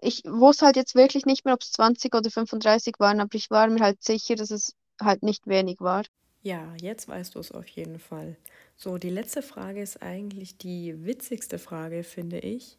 ich 0.00 0.24
wusste 0.26 0.66
halt 0.66 0.76
jetzt 0.76 0.94
wirklich 0.96 1.26
nicht 1.26 1.44
mehr, 1.46 1.54
ob 1.54 1.62
es 1.62 1.72
20 1.72 2.14
oder 2.14 2.30
35 2.30 2.96
waren, 3.00 3.20
aber 3.20 3.34
ich 3.36 3.50
war 3.50 3.68
mir 3.68 3.80
halt 3.84 4.02
sicher, 4.04 4.36
dass 4.36 4.50
es 4.52 4.74
halt 5.02 5.22
nicht 5.24 5.46
wenig 5.48 5.80
war. 5.80 6.04
Ja, 6.42 6.74
jetzt 6.80 7.08
weißt 7.08 7.34
du 7.34 7.38
es 7.40 7.52
auf 7.52 7.66
jeden 7.68 7.98
Fall. 7.98 8.36
So, 8.76 8.98
die 8.98 9.10
letzte 9.10 9.42
Frage 9.42 9.80
ist 9.82 10.02
eigentlich 10.02 10.56
die 10.58 11.04
witzigste 11.06 11.58
Frage, 11.58 12.02
finde 12.04 12.38
ich. 12.40 12.78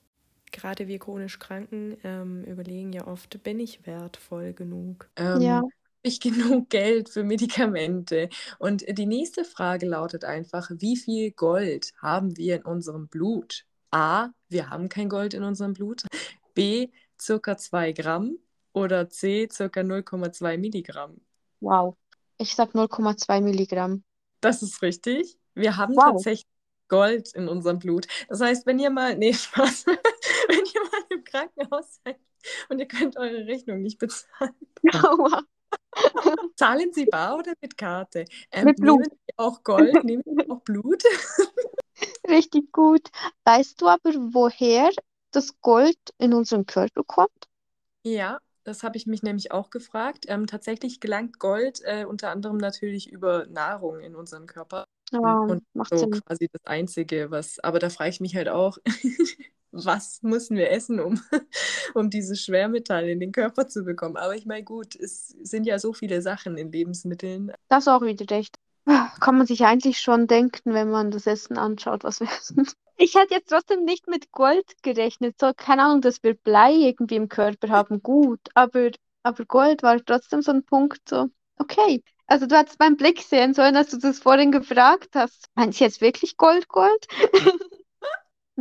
Gerade 0.51 0.88
wir 0.88 1.00
chronisch 1.00 1.39
Kranken 1.39 1.98
ähm, 2.03 2.43
überlegen 2.46 2.93
ja 2.93 3.08
oft, 3.08 3.41
bin 3.43 3.60
ich 3.60 3.86
wertvoll 3.86 4.53
genug? 4.53 5.10
Ähm, 5.15 5.27
Ja, 5.34 5.62
habe 5.62 5.67
ich 6.03 6.20
genug 6.22 6.70
Geld 6.70 7.10
für 7.10 7.24
Medikamente? 7.24 8.29
Und 8.60 8.86
die 8.98 9.05
nächste 9.05 9.46
Frage 9.46 9.86
lautet 9.88 10.24
einfach, 10.25 10.70
wie 10.74 10.98
viel 10.98 11.31
Gold 11.31 11.93
haben 12.01 12.36
wir 12.38 12.58
in 12.58 12.63
unserem 12.63 13.08
Blut? 13.08 13.65
A, 13.91 14.29
wir 14.50 14.70
haben 14.70 14.89
kein 14.89 15.10
Gold 15.10 15.34
in 15.34 15.43
unserem 15.43 15.74
Blut. 15.74 16.03
B, 16.53 16.89
circa 17.20 17.58
2 17.58 17.91
Gramm. 17.93 18.38
Oder 18.74 19.10
C, 19.10 19.50
circa 19.51 19.84
0,2 19.84 20.58
Milligramm. 20.58 21.20
wow. 21.62 21.96
Ich 22.38 22.55
sag 22.55 22.74
0,2 22.75 23.39
Milligramm. 23.41 24.03
Das 24.41 24.62
ist 24.62 24.81
richtig. 24.81 25.38
Wir 25.53 25.77
haben 25.77 25.93
Wow. 25.96 26.00
tatsächlich 26.00 26.48
Gold 26.88 27.34
in 27.34 27.48
unserem 27.48 27.79
Blut. 27.79 28.08
Das 28.29 28.41
heißt, 28.41 28.65
wenn 28.65 28.79
ihr 28.79 28.89
mal, 28.89 29.15
nee, 29.17 29.34
Spaß, 29.34 29.86
wenn 30.51 30.65
ihr 30.65 30.81
mal 30.91 31.03
im 31.12 31.24
Krankenhaus 31.24 32.01
seid 32.03 32.20
und 32.70 32.79
ihr 32.79 32.88
könnt 32.88 33.17
eure 33.17 33.46
Rechnung 33.48 33.81
nicht 33.81 34.00
bezahlen, 34.00 34.55
zahlen 36.55 36.91
Sie 36.93 37.05
bar 37.05 37.38
oder 37.38 37.53
mit 37.62 37.77
Karte? 37.77 38.25
Ähm, 38.51 38.67
Mit 38.67 38.79
Blut. 38.79 39.01
nehmen 39.01 39.20
Sie 39.27 39.34
auch 39.38 39.63
Gold, 39.63 40.03
nehmen 40.03 40.24
Sie 40.25 40.50
auch 40.50 40.62
Blut? 40.62 41.03
Richtig 42.27 42.72
gut. 42.72 43.10
Weißt 43.46 43.79
du 43.79 43.88
aber, 43.88 44.12
woher 44.34 44.89
das 45.31 45.62
Gold 45.62 46.00
in 46.17 46.34
unseren 46.34 46.65
Körper 46.65 47.03
kommt? 47.03 47.48
Ja, 48.03 48.39
das 48.63 48.84
habe 48.84 48.98
ich 48.98 49.05
mich 49.08 49.24
nämlich 49.24 49.51
auch 49.51 49.70
gefragt. 49.70 50.25
Ähm, 50.27 50.48
tatsächlich 50.48 51.00
gelangt 51.00 51.39
Gold 51.39 51.81
äh, 51.84 52.05
unter 52.05 52.29
anderem 52.31 52.58
natürlich 52.58 53.10
über 53.12 53.46
Nahrung 53.48 54.00
in 54.00 54.15
unseren 54.15 54.48
Körper. 54.48 54.86
Ja, 55.12 55.46
Und 55.46 55.63
macht 55.74 55.98
so 55.98 56.08
Sinn. 56.08 56.22
quasi 56.25 56.48
das 56.51 56.63
Einzige, 56.65 57.31
was, 57.31 57.60
aber 57.60 57.79
da 57.79 57.89
frage 57.89 58.10
ich 58.12 58.22
mich 58.22 58.36
halt 58.36 58.48
auch, 58.50 58.77
was 59.72 60.22
müssen 60.22 60.58
wir 60.58 60.72
essen, 60.72 61.00
um, 61.00 61.20
um 61.94 62.10
diese 62.10 62.36
Schwermetalle 62.36 63.12
in 63.12 63.20
den 63.20 63.32
Körper 63.32 63.68
zu 63.68 63.84
bekommen? 63.84 64.18
Aber 64.18 64.36
ich 64.36 64.46
meine, 64.46 64.63
gut, 64.63 64.96
es 64.96 65.30
sind 65.42 65.66
ja 65.66 65.80
so 65.80 65.94
viele 65.94 66.22
Sachen 66.22 66.58
in 66.58 66.72
Lebensmitteln. 66.72 67.51
Das 67.70 67.88
auch 67.88 68.01
wieder 68.01 68.30
recht. 68.30 68.56
Kann 68.86 69.38
man 69.38 69.46
sich 69.46 69.63
eigentlich 69.63 70.00
schon 70.00 70.28
denken, 70.28 70.74
wenn 70.74 70.90
man 70.90 71.12
das 71.12 71.28
Essen 71.28 71.58
anschaut, 71.58 72.04
was 72.04 72.20
wir 72.20 72.28
essen. 72.28 72.68
Ich 72.98 73.16
hätte 73.16 73.34
jetzt 73.34 73.50
trotzdem 73.50 73.84
nicht 73.84 74.08
mit 74.08 74.32
Gold 74.32 74.84
gerechnet. 74.84 75.36
So, 75.40 75.54
keine 75.58 75.86
Ahnung, 75.86 76.01
dass 76.01 76.22
wir 76.22 76.36
Blei 76.36 76.72
irgendwie 76.74 77.16
im 77.16 77.30
Körper 77.30 77.70
haben, 77.70 78.04
gut. 78.04 78.40
Aber, 78.54 78.92
aber 79.24 79.46
Gold 79.46 79.82
war 79.82 79.98
trotzdem 80.06 80.44
so 80.44 80.51
ein 80.51 80.63
Punkt, 80.63 81.10
so, 81.10 81.25
okay. 81.58 82.04
Also 82.28 82.46
du 82.46 82.56
hattest 82.56 82.80
meinen 82.80 82.98
Blick 82.98 83.24
sehen 83.24 83.56
sollen, 83.56 83.75
als 83.75 83.90
du 83.90 83.98
das 83.98 84.20
vorhin 84.20 84.51
gefragt 84.51 85.16
hast. 85.16 85.48
Meinst 85.56 85.80
du 85.80 85.84
jetzt 85.84 86.01
wirklich 86.01 86.38
Gold, 86.38 86.68
Gold? 86.68 87.08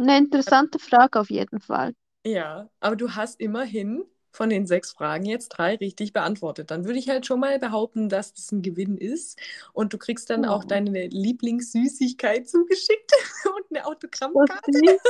Eine 0.00 0.18
interessante 0.18 0.80
Frage 0.80 1.20
auf 1.20 1.30
jeden 1.30 1.60
Fall. 1.60 1.94
Ja, 2.26 2.68
aber 2.80 2.96
du 2.96 3.14
hast 3.14 3.40
immerhin 3.40 4.04
von 4.32 4.50
den 4.50 4.66
sechs 4.66 4.92
Fragen 4.92 5.24
jetzt 5.24 5.48
drei 5.48 5.74
richtig 5.76 6.12
beantwortet. 6.12 6.70
Dann 6.70 6.84
würde 6.84 6.98
ich 6.98 7.08
halt 7.08 7.26
schon 7.26 7.40
mal 7.40 7.58
behaupten, 7.58 8.08
dass 8.08 8.32
das 8.34 8.52
ein 8.52 8.62
Gewinn 8.62 8.96
ist. 8.98 9.38
Und 9.72 9.92
du 9.92 9.98
kriegst 9.98 10.28
dann 10.30 10.44
auch 10.44 10.62
Ja. 10.62 10.64
deine 10.64 11.06
Lieblingssüßigkeit 11.08 12.48
zugeschickt 12.48 13.12
und 13.46 13.64
eine 13.76 13.86
Autogrammkarte. 13.86 15.00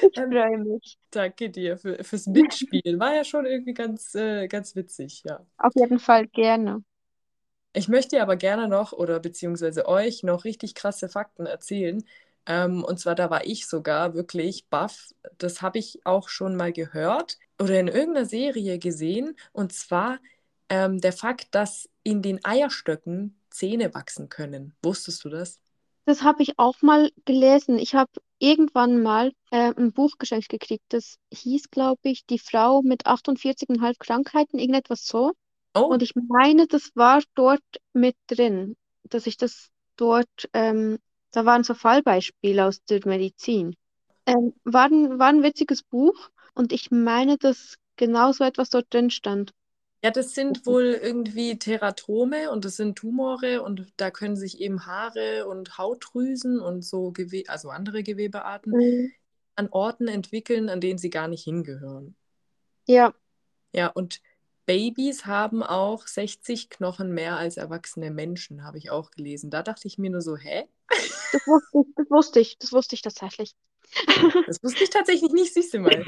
Ich 0.00 0.10
Ähm, 0.16 0.30
freue 0.30 0.58
mich. 0.58 0.98
Danke 1.10 1.50
dir 1.50 1.78
für, 1.78 2.02
fürs 2.04 2.26
Mitspielen. 2.26 3.00
War 3.00 3.14
ja 3.14 3.24
schon 3.24 3.46
irgendwie 3.46 3.74
ganz, 3.74 4.14
äh, 4.14 4.48
ganz 4.48 4.76
witzig, 4.76 5.22
ja. 5.24 5.46
Auf 5.58 5.74
jeden 5.76 6.00
Fall 6.00 6.26
gerne. 6.26 6.82
Ich 7.72 7.88
möchte 7.88 8.20
aber 8.20 8.36
gerne 8.36 8.66
noch 8.68 8.92
oder 8.92 9.20
beziehungsweise 9.20 9.86
euch 9.86 10.22
noch 10.24 10.44
richtig 10.44 10.74
krasse 10.74 11.08
Fakten 11.08 11.46
erzählen. 11.46 12.02
Ähm, 12.46 12.84
und 12.84 12.98
zwar, 13.00 13.14
da 13.14 13.30
war 13.30 13.44
ich 13.46 13.66
sogar 13.68 14.14
wirklich 14.14 14.66
baff. 14.68 15.10
Das 15.38 15.62
habe 15.62 15.78
ich 15.78 16.00
auch 16.04 16.28
schon 16.28 16.56
mal 16.56 16.72
gehört 16.72 17.38
oder 17.60 17.78
in 17.80 17.88
irgendeiner 17.88 18.26
Serie 18.26 18.78
gesehen. 18.78 19.36
Und 19.52 19.72
zwar 19.72 20.18
ähm, 20.68 21.00
der 21.00 21.12
Fakt, 21.12 21.54
dass 21.54 21.88
in 22.02 22.22
den 22.22 22.44
Eierstöcken 22.44 23.38
Zähne 23.50 23.94
wachsen 23.94 24.28
können. 24.28 24.74
Wusstest 24.82 25.24
du 25.24 25.28
das? 25.28 25.60
Das 26.04 26.22
habe 26.22 26.42
ich 26.42 26.58
auch 26.58 26.82
mal 26.82 27.10
gelesen. 27.24 27.78
Ich 27.78 27.94
habe 27.94 28.10
irgendwann 28.38 29.02
mal 29.02 29.32
äh, 29.50 29.72
ein 29.76 29.92
Buch 29.92 30.12
geschenkt 30.18 30.48
gekriegt. 30.48 30.84
Das 30.88 31.18
hieß, 31.32 31.70
glaube 31.70 32.00
ich, 32.02 32.26
Die 32.26 32.38
Frau 32.38 32.82
mit 32.82 33.06
48,5 33.06 33.98
Krankheiten, 33.98 34.58
irgendetwas 34.58 35.06
so. 35.06 35.32
Oh, 35.74 35.88
Und 35.88 36.02
ich 36.02 36.14
meine, 36.16 36.66
das 36.66 36.92
war 36.96 37.22
dort 37.34 37.62
mit 37.92 38.16
drin, 38.28 38.76
dass 39.04 39.26
ich 39.26 39.36
das 39.36 39.70
dort, 39.96 40.28
ähm, 40.54 40.98
da 41.32 41.44
waren 41.44 41.64
so 41.64 41.74
Fallbeispiele 41.74 42.66
aus 42.66 42.82
der 42.84 43.00
Medizin. 43.06 43.76
Ähm, 44.26 44.54
war 44.64 44.86
ein, 44.86 45.18
war 45.18 45.28
ein 45.28 45.42
witziges 45.42 45.82
Buch 45.82 46.30
und 46.54 46.72
ich 46.72 46.90
meine, 46.90 47.38
dass 47.38 47.76
genau 47.96 48.32
so 48.32 48.44
etwas 48.44 48.70
dort 48.70 48.92
drin 48.92 49.10
stand. 49.10 49.52
ja, 50.02 50.10
das 50.10 50.34
sind 50.34 50.66
wohl 50.66 50.98
irgendwie 51.02 51.58
Teratome 51.58 52.50
und 52.50 52.64
das 52.64 52.76
sind 52.76 52.96
Tumore 52.96 53.62
und 53.62 53.92
da 53.96 54.10
können 54.10 54.36
sich 54.36 54.60
eben 54.60 54.86
Haare 54.86 55.46
und 55.46 55.76
Hautdrüsen 55.78 56.60
und 56.60 56.82
so 56.84 57.12
Gewe 57.12 57.44
also 57.48 57.70
andere 57.70 58.02
Gewebearten 58.02 58.78
Mhm. 58.78 59.10
an 59.56 59.68
Orten 59.70 60.08
entwickeln, 60.08 60.68
an 60.70 60.80
denen 60.82 60.98
sie 60.98 61.10
gar 61.10 61.28
nicht 61.28 61.44
hingehören. 61.44 62.16
Ja, 62.86 63.14
Ja, 63.72 63.88
und 63.88 64.20
Babys 64.66 65.26
haben 65.26 65.62
auch 65.62 66.06
60 66.06 66.70
Knochen 66.70 67.12
mehr 67.12 67.36
als 67.36 67.56
erwachsene 67.56 68.10
Menschen, 68.10 68.62
habe 68.64 68.78
ich 68.78 68.90
auch 68.90 69.10
gelesen. 69.10 69.50
Da 69.50 69.62
dachte 69.62 69.88
ich 69.88 69.98
mir 69.98 70.10
nur 70.10 70.22
so, 70.22 70.36
hä? 70.36 70.68
Das 71.32 71.46
wusste 71.46 71.78
ich, 71.80 71.86
das 71.96 72.10
wusste 72.10 72.40
ich, 72.40 72.58
das 72.58 72.72
wusste 72.72 72.94
ich 72.94 73.02
tatsächlich. 73.02 73.54
Das 74.46 74.62
wusste 74.62 74.84
ich 74.84 74.90
tatsächlich 74.90 75.32
nicht, 75.32 75.52
siehst 75.52 75.74
du 75.74 75.80
mal. 75.80 76.04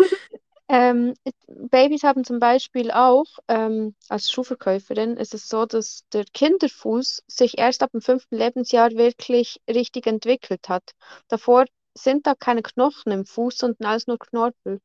Ähm, 0.68 1.14
Babys 1.48 2.02
haben 2.02 2.24
zum 2.24 2.38
Beispiel 2.38 2.90
auch, 2.90 3.26
ähm, 3.48 3.94
als 4.08 4.30
Schuhverkäuferin 4.30 5.18
ist 5.18 5.34
es 5.34 5.48
so, 5.48 5.66
dass 5.66 6.04
der 6.12 6.24
Kinderfuß 6.32 7.24
sich 7.26 7.58
erst 7.58 7.82
ab 7.82 7.90
dem 7.92 8.00
fünften 8.00 8.36
Lebensjahr 8.36 8.92
wirklich 8.92 9.60
richtig 9.68 10.06
entwickelt 10.06 10.68
hat. 10.70 10.92
Davor 11.28 11.66
sind 11.94 12.26
da 12.26 12.34
keine 12.34 12.62
Knochen 12.62 13.12
im 13.12 13.26
Fuß, 13.26 13.58
sondern 13.58 13.86
alles 13.86 14.06
nur 14.06 14.18
Knorpel. 14.18 14.80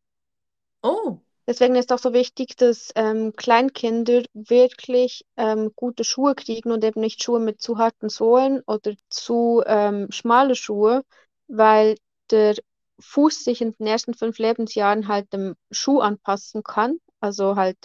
Oh, 0.83 1.21
Deswegen 1.47 1.75
ist 1.75 1.93
auch 1.93 1.99
so 1.99 2.11
wichtig, 2.13 2.57
dass 2.57 2.91
ähm, 2.95 3.33
Kleinkinder 3.35 4.23
wirklich 4.33 5.25
ähm, 5.37 5.71
gute 5.75 6.03
Schuhe 6.03 6.35
kriegen 6.35 6.71
und 6.71 6.83
eben 6.83 6.99
nicht 6.99 7.23
Schuhe 7.23 7.39
mit 7.39 7.61
zu 7.61 7.77
harten 7.77 8.09
Sohlen 8.09 8.61
oder 8.67 8.93
zu 9.09 9.63
ähm, 9.65 10.11
schmale 10.11 10.55
Schuhe, 10.55 11.03
weil 11.47 11.95
der 12.31 12.55
Fuß 12.99 13.45
sich 13.45 13.61
in 13.61 13.73
den 13.73 13.87
ersten 13.87 14.13
fünf 14.13 14.39
Lebensjahren 14.39 15.07
halt 15.07 15.31
dem 15.31 15.55
Schuh 15.71 15.99
anpassen 16.01 16.63
kann, 16.63 16.99
also 17.21 17.55
halt 17.55 17.77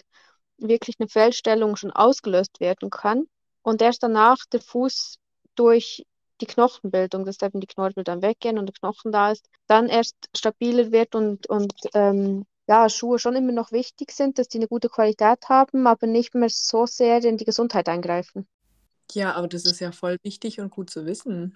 wirklich 0.59 0.97
eine 0.99 1.09
Fehlstellung 1.09 1.76
schon 1.76 1.92
ausgelöst 1.92 2.59
werden 2.61 2.90
kann. 2.90 3.26
Und 3.62 3.81
erst 3.81 4.02
danach 4.02 4.38
der 4.52 4.61
Fuß 4.61 5.19
durch 5.54 6.04
die 6.40 6.47
Knochenbildung, 6.47 7.25
dass 7.25 7.40
eben 7.40 7.61
die 7.61 7.69
Knorpel 7.69 8.02
dann 8.02 8.23
weggehen 8.23 8.59
und 8.59 8.66
der 8.66 8.75
Knochen 8.75 9.12
da 9.12 9.31
ist, 9.31 9.49
dann 9.69 9.88
erst 9.88 10.16
stabiler 10.37 10.90
wird 10.90 11.14
und, 11.14 11.49
und 11.49 11.73
ähm, 11.95 12.45
ja, 12.69 12.88
Schuhe 12.88 13.19
schon 13.19 13.37
immer 13.37 13.52
noch 13.52 13.73
wichtig 13.73 14.12
sind, 14.12 14.38
dass 14.38 14.49
die 14.49 14.59
eine 14.59 14.69
gute 14.69 14.88
Qualität 14.88 15.49
haben, 15.49 15.87
aber 15.87 16.07
nicht 16.09 16.35
mehr 16.35 16.50
so 16.50 16.87
sehr 16.87 17.23
in 17.25 17.37
die 17.38 17.45
Gesundheit 17.45 17.88
eingreifen. 17.88 18.47
ja, 19.12 19.35
aber 19.35 19.49
das 19.49 19.64
ist 19.64 19.81
ja 19.81 19.92
voll 19.92 20.16
wichtig 20.23 20.61
und 20.61 20.71
gut 20.71 20.90
zu 20.90 21.07
wissen. 21.07 21.54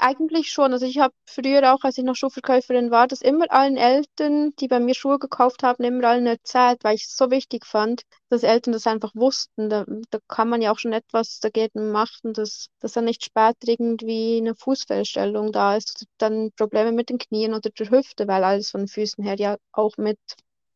Eigentlich 0.00 0.52
schon. 0.52 0.72
Also 0.72 0.86
ich 0.86 0.98
habe 0.98 1.12
früher 1.26 1.74
auch, 1.74 1.82
als 1.82 1.98
ich 1.98 2.04
noch 2.04 2.14
Schuhverkäuferin 2.14 2.90
war, 2.92 3.08
das 3.08 3.20
immer 3.20 3.46
allen 3.50 3.76
Eltern, 3.76 4.54
die 4.56 4.68
bei 4.68 4.78
mir 4.78 4.94
Schuhe 4.94 5.18
gekauft 5.18 5.64
haben, 5.64 5.82
immer 5.82 6.06
allen 6.06 6.26
erzählt, 6.26 6.84
weil 6.84 6.94
ich 6.94 7.04
es 7.04 7.16
so 7.16 7.30
wichtig 7.30 7.66
fand, 7.66 8.02
dass 8.28 8.44
Eltern 8.44 8.72
das 8.72 8.86
einfach 8.86 9.12
wussten. 9.14 9.68
Da, 9.68 9.84
da 10.10 10.18
kann 10.28 10.48
man 10.48 10.62
ja 10.62 10.70
auch 10.70 10.78
schon 10.78 10.92
etwas 10.92 11.40
dagegen 11.40 11.90
machen, 11.90 12.32
dass, 12.32 12.68
dass 12.78 12.92
dann 12.92 13.06
nicht 13.06 13.24
später 13.24 13.66
irgendwie 13.66 14.38
eine 14.38 14.54
Fußfehlstellung 14.54 15.50
da 15.50 15.76
ist, 15.76 16.06
dann 16.18 16.52
Probleme 16.52 16.92
mit 16.92 17.08
den 17.10 17.18
Knien 17.18 17.52
oder 17.52 17.70
der 17.70 17.90
Hüfte, 17.90 18.28
weil 18.28 18.44
alles 18.44 18.70
von 18.70 18.82
den 18.82 18.88
Füßen 18.88 19.24
her 19.24 19.36
ja 19.36 19.56
auch 19.72 19.96
mit 19.96 20.18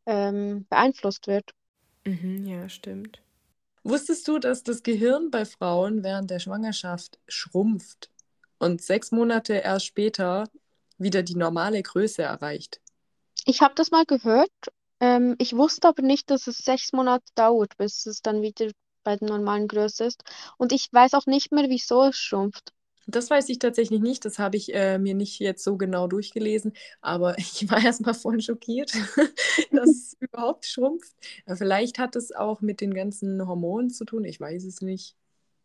ähm, 0.07 0.67
beeinflusst 0.69 1.29
wird. 1.29 1.53
Mhm, 2.05 2.45
ja, 2.45 2.69
stimmt. 2.69 3.23
Wusstest 3.85 4.27
du, 4.27 4.39
dass 4.39 4.65
das 4.65 4.83
Gehirn 4.83 5.31
bei 5.31 5.45
Frauen 5.45 6.03
während 6.03 6.31
der 6.31 6.41
Schwangerschaft 6.41 7.19
schrumpft 7.29 8.11
und 8.63 8.81
sechs 8.81 9.11
Monate 9.13 9.55
erst 9.55 9.87
später 9.87 10.49
wieder 10.97 11.23
die 11.23 11.35
normale 11.37 11.83
Größe 11.83 12.23
erreicht? 12.23 12.81
Ich 13.45 13.61
habe 13.61 13.75
das 13.75 13.91
mal 13.91 14.05
gehört. 14.05 14.51
Ähm, 15.01 15.35
ich 15.39 15.57
wusste 15.57 15.89
aber 15.89 16.03
nicht, 16.03 16.31
dass 16.31 16.47
es 16.47 16.59
sechs 16.59 16.93
Monate 16.93 17.25
dauert, 17.35 17.77
bis 17.77 18.07
es 18.07 18.23
dann 18.23 18.41
wieder 18.41 18.71
bei 19.05 19.17
der 19.17 19.29
normalen 19.29 19.67
Größe 19.67 20.05
ist. 20.05 20.23
Und 20.59 20.73
ich 20.73 20.89
weiß 20.93 21.15
auch 21.15 21.27
nicht 21.27 21.51
mehr, 21.51 21.69
wieso 21.69 22.05
es 22.05 22.17
schrumpft. 22.17 22.73
Das 23.09 23.31
weiß 23.31 23.49
ich 23.49 23.59
tatsächlich 23.59 24.01
nicht. 24.01 24.25
Das 24.25 24.39
habe 24.39 24.57
ich 24.57 24.73
äh, 24.75 24.99
mir 24.99 25.15
nicht 25.15 25.41
jetzt 25.41 25.65
so 25.65 25.77
genau 25.77 26.07
durchgelesen. 26.07 26.73
Aber 27.01 27.37
ich 27.39 27.69
war 27.71 27.83
erstmal 27.85 28.15
voll 28.15 28.41
schockiert, 28.41 28.93
dass 29.73 29.91
es 29.91 30.17
überhaupt 30.21 30.67
schrumpft. 30.67 31.13
Vielleicht 31.47 31.99
hat 31.99 32.17
es 32.17 32.33
auch 32.33 32.61
mit 32.61 32.81
den 32.81 32.95
ganzen 32.95 33.47
Hormonen 33.47 33.91
zu 33.91 34.05
tun. 34.05 34.25
Ich 34.25 34.39
weiß 34.41 34.65
es 34.65 34.83
nicht. 34.83 35.17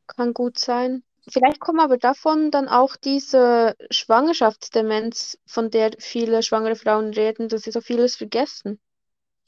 Kann 0.07 0.33
gut 0.33 0.57
sein. 0.57 1.03
Vielleicht 1.29 1.59
kommen 1.59 1.79
aber 1.79 1.97
davon 1.97 2.51
dann 2.51 2.67
auch 2.67 2.95
diese 2.95 3.75
Schwangerschaftsdemenz, 3.91 5.37
von 5.45 5.69
der 5.69 5.91
viele 5.99 6.41
schwangere 6.41 6.75
Frauen 6.75 7.13
reden, 7.13 7.49
dass 7.49 7.63
sie 7.63 7.71
so 7.71 7.81
vieles 7.81 8.15
vergessen. 8.15 8.79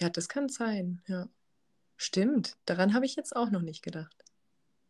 Ja, 0.02 0.10
das 0.10 0.28
kann 0.28 0.50
sein. 0.50 1.02
Ja. 1.08 1.28
Stimmt. 1.98 2.58
Daran 2.66 2.94
habe 2.94 3.06
ich 3.06 3.16
jetzt 3.16 3.36
auch 3.36 3.50
noch 3.50 3.62
nicht 3.62 3.84
gedacht. 3.84 4.16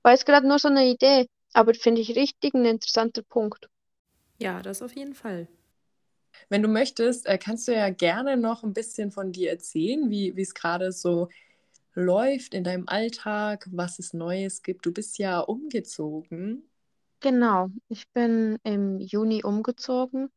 War 0.04 0.12
jetzt 0.14 0.26
gerade 0.26 0.48
nur 0.48 0.60
so 0.60 0.68
eine 0.68 0.88
Idee, 0.88 1.28
aber 1.54 1.74
finde 1.74 2.02
ich 2.02 2.16
richtig 2.16 2.54
ein 2.54 2.66
interessanter 2.66 3.24
Punkt. 3.24 3.68
Ja, 4.40 4.62
das 4.62 4.82
auf 4.82 4.96
jeden 4.96 5.16
Fall. 5.16 5.48
Wenn 6.48 6.62
du 6.62 6.70
möchtest, 6.70 7.26
äh, 7.26 7.38
kannst 7.38 7.68
du 7.68 7.74
ja 7.74 7.90
gerne 7.90 8.38
noch 8.38 8.64
ein 8.64 8.74
bisschen 8.74 9.12
von 9.12 9.32
dir 9.32 9.50
erzählen, 9.50 10.10
wie 10.10 10.36
wie 10.36 10.42
es 10.42 10.54
gerade 10.54 10.92
so 10.92 11.30
läuft 11.96 12.54
in 12.54 12.64
deinem 12.64 12.88
Alltag, 12.88 13.68
was 13.72 14.00
es 14.00 14.14
Neues 14.14 14.62
gibt. 14.64 14.86
Du 14.86 14.94
bist 14.94 15.18
ja 15.18 15.40
umgezogen. 15.40 16.69
Genau, 17.22 17.70
ich 17.90 18.08
bin 18.12 18.58
im 18.64 19.00
Juni 19.00 19.44
umgezogen. 19.44 20.32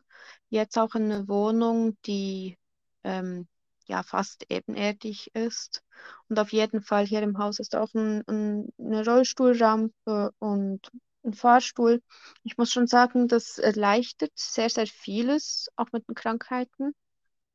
Jetzt 0.48 0.78
auch 0.78 0.94
in 0.94 1.10
eine 1.12 1.28
Wohnung, 1.28 1.96
die 2.06 2.58
ähm, 3.04 3.48
ja 3.86 4.02
fast 4.02 4.46
ebenerdig 4.50 5.30
ist. 5.34 5.82
Und 6.28 6.38
auf 6.40 6.52
jeden 6.52 6.82
Fall 6.82 7.06
hier 7.06 7.22
im 7.22 7.38
Haus 7.38 7.60
ist 7.60 7.76
auch 7.76 7.92
ein, 7.94 8.22
ein, 8.28 8.68
eine 8.78 9.04
Rollstuhlrampe 9.06 10.32
und 10.40 10.90
ein 11.24 11.34
Fahrstuhl. 11.34 12.02
Ich 12.42 12.58
muss 12.58 12.72
schon 12.72 12.88
sagen, 12.88 13.28
das 13.28 13.58
erleichtert 13.58 14.32
sehr, 14.34 14.68
sehr 14.70 14.86
vieles, 14.88 15.68
auch 15.76 15.92
mit 15.92 16.08
den 16.08 16.16
Krankheiten. 16.16 16.94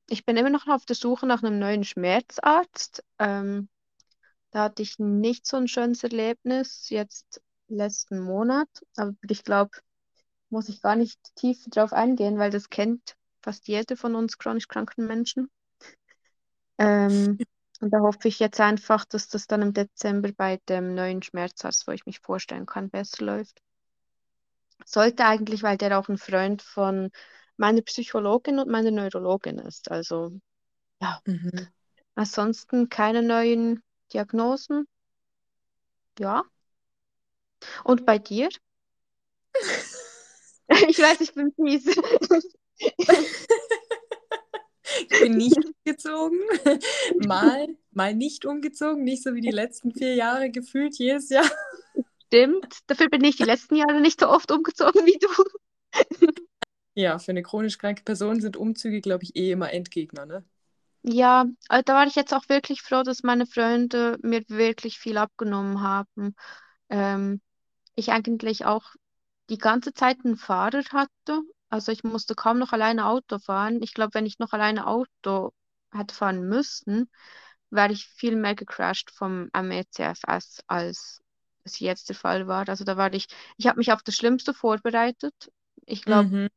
Ich 0.10 0.26
bin 0.26 0.38
immer 0.38 0.50
noch 0.52 0.68
auf 0.68 0.86
der 0.86 0.96
Suche 0.96 1.28
nach 1.28 1.44
einem 1.44 1.60
neuen 1.60 1.84
Schmerzarzt. 1.86 3.04
Ähm, 3.20 3.70
da 4.52 4.64
hatte 4.66 4.84
ich 4.84 5.00
nicht 5.00 5.46
so 5.48 5.58
ein 5.58 5.68
schönes 5.68 6.04
Erlebnis 6.04 6.90
jetzt 6.90 7.42
letzten 7.70 8.20
Monat, 8.22 8.70
aber 8.98 9.14
ich 9.30 9.44
glaube, 9.44 9.72
muss 10.50 10.70
ich 10.70 10.82
gar 10.82 10.96
nicht 10.96 11.20
tief 11.36 11.66
drauf 11.70 11.94
eingehen, 11.94 12.40
weil 12.40 12.52
das 12.52 12.70
kennt 12.70 13.16
fast 13.44 13.68
jeder 13.68 13.98
von 13.98 14.16
uns 14.16 14.38
chronisch 14.38 14.68
kranken 14.68 15.08
Menschen. 15.08 15.50
Ähm, 16.80 17.44
und 17.82 17.92
da 17.94 18.00
hoffe 18.00 18.28
ich 18.28 18.40
jetzt 18.40 18.60
einfach, 18.60 19.06
dass 19.06 19.28
das 19.28 19.46
dann 19.48 19.62
im 19.62 19.74
Dezember 19.74 20.32
bei 20.36 20.58
dem 20.70 20.96
neuen 20.96 21.22
Schmerzarzt, 21.22 21.86
wo 21.88 21.92
ich 21.92 22.06
mich 22.08 22.20
vorstellen 22.20 22.66
kann, 22.66 22.90
besser 22.90 23.24
läuft. 23.26 23.62
Sollte 24.86 25.26
eigentlich, 25.26 25.62
weil 25.64 25.78
der 25.78 26.00
auch 26.00 26.10
ein 26.10 26.18
Freund 26.18 26.62
von 26.64 27.12
meiner 27.58 27.82
Psychologin 27.84 28.58
und 28.60 28.70
meiner 28.70 28.90
Neurologin 28.92 29.60
ist. 29.60 29.92
Also 29.92 30.40
ja, 31.02 31.22
Mhm. 31.26 31.68
ansonsten 32.16 32.90
keine 32.90 33.24
neuen 33.24 33.84
Diagnosen. 34.14 34.88
Ja. 36.20 36.44
Und 37.84 38.06
bei 38.06 38.20
dir? 38.20 38.50
Ich 40.90 41.00
weiß, 41.00 41.22
ich 41.22 41.34
bin 41.34 41.54
fies. 41.54 41.86
Ich 45.10 45.20
bin 45.20 45.38
nicht 45.38 45.58
umgezogen. 45.58 46.40
Mal, 47.26 47.68
mal 47.92 48.14
nicht 48.14 48.46
umgezogen. 48.46 49.04
Nicht 49.04 49.24
so 49.24 49.34
wie 49.34 49.42
die 49.42 49.52
letzten 49.52 49.94
vier 49.94 50.16
Jahre 50.16 50.50
gefühlt 50.50 50.98
jedes 50.98 51.30
Jahr. 51.30 51.50
Stimmt. 52.28 52.80
Dafür 52.88 53.10
bin 53.10 53.24
ich 53.24 53.38
die 53.38 53.44
letzten 53.44 53.76
Jahre 53.76 54.02
nicht 54.02 54.20
so 54.20 54.30
oft 54.30 54.52
umgezogen 54.52 55.06
wie 55.06 55.20
du. 55.20 56.28
Ja, 56.96 57.20
für 57.20 57.32
eine 57.32 57.44
chronisch 57.44 57.78
kranke 57.78 58.04
Person 58.04 58.42
sind 58.42 58.58
Umzüge, 58.58 59.02
glaube 59.02 59.24
ich, 59.24 59.36
eh 59.36 59.52
immer 59.52 59.72
Endgegner, 59.72 60.26
ne? 60.26 60.44
Ja, 61.04 61.46
äh, 61.70 61.84
da 61.84 61.94
war 61.94 62.08
ich 62.08 62.16
jetzt 62.16 62.34
auch 62.34 62.50
wirklich 62.50 62.82
froh, 62.82 63.04
dass 63.04 63.24
meine 63.24 63.46
Freunde 63.46 64.18
mir 64.24 64.44
wirklich 64.48 64.98
viel 64.98 65.18
abgenommen 65.18 65.82
haben. 65.82 66.36
Ähm, 66.90 67.40
ich 67.98 68.12
eigentlich 68.14 68.66
auch 68.66 68.86
die 69.50 69.60
ganze 69.60 69.94
Zeit 69.94 70.20
einen 70.26 70.38
Fahrer 70.38 70.84
hatte. 70.94 71.42
Also 71.70 71.92
ich 71.94 72.04
musste 72.06 72.36
kaum 72.36 72.60
noch 72.60 72.74
alleine 72.74 73.08
Auto 73.08 73.40
fahren. 73.40 73.82
Ich 73.84 73.94
glaube, 73.96 74.14
wenn 74.16 74.26
ich 74.28 74.40
noch 74.40 74.54
alleine 74.54 74.88
Auto 74.88 75.52
hätte 75.94 76.16
fahren 76.16 76.48
müssen, 76.50 77.10
wäre 77.70 77.92
ich 77.94 78.08
viel 78.08 78.36
mehr 78.36 78.56
gecrashed 78.56 79.12
vom 79.12 79.50
MECFS, 79.54 80.62
als 80.68 81.22
es 81.66 81.80
jetzt 81.80 82.10
der 82.10 82.16
Fall 82.16 82.48
war. 82.48 82.68
Also 82.70 82.84
da 82.86 82.98
war 82.98 83.14
ich, 83.14 83.28
ich 83.58 83.68
habe 83.68 83.78
mich 83.80 83.92
auf 83.92 84.04
das 84.04 84.16
Schlimmste 84.16 84.54
vorbereitet. 84.54 85.34
Ich 85.86 86.04
glaube, 86.06 86.30
Mhm. 86.30 86.48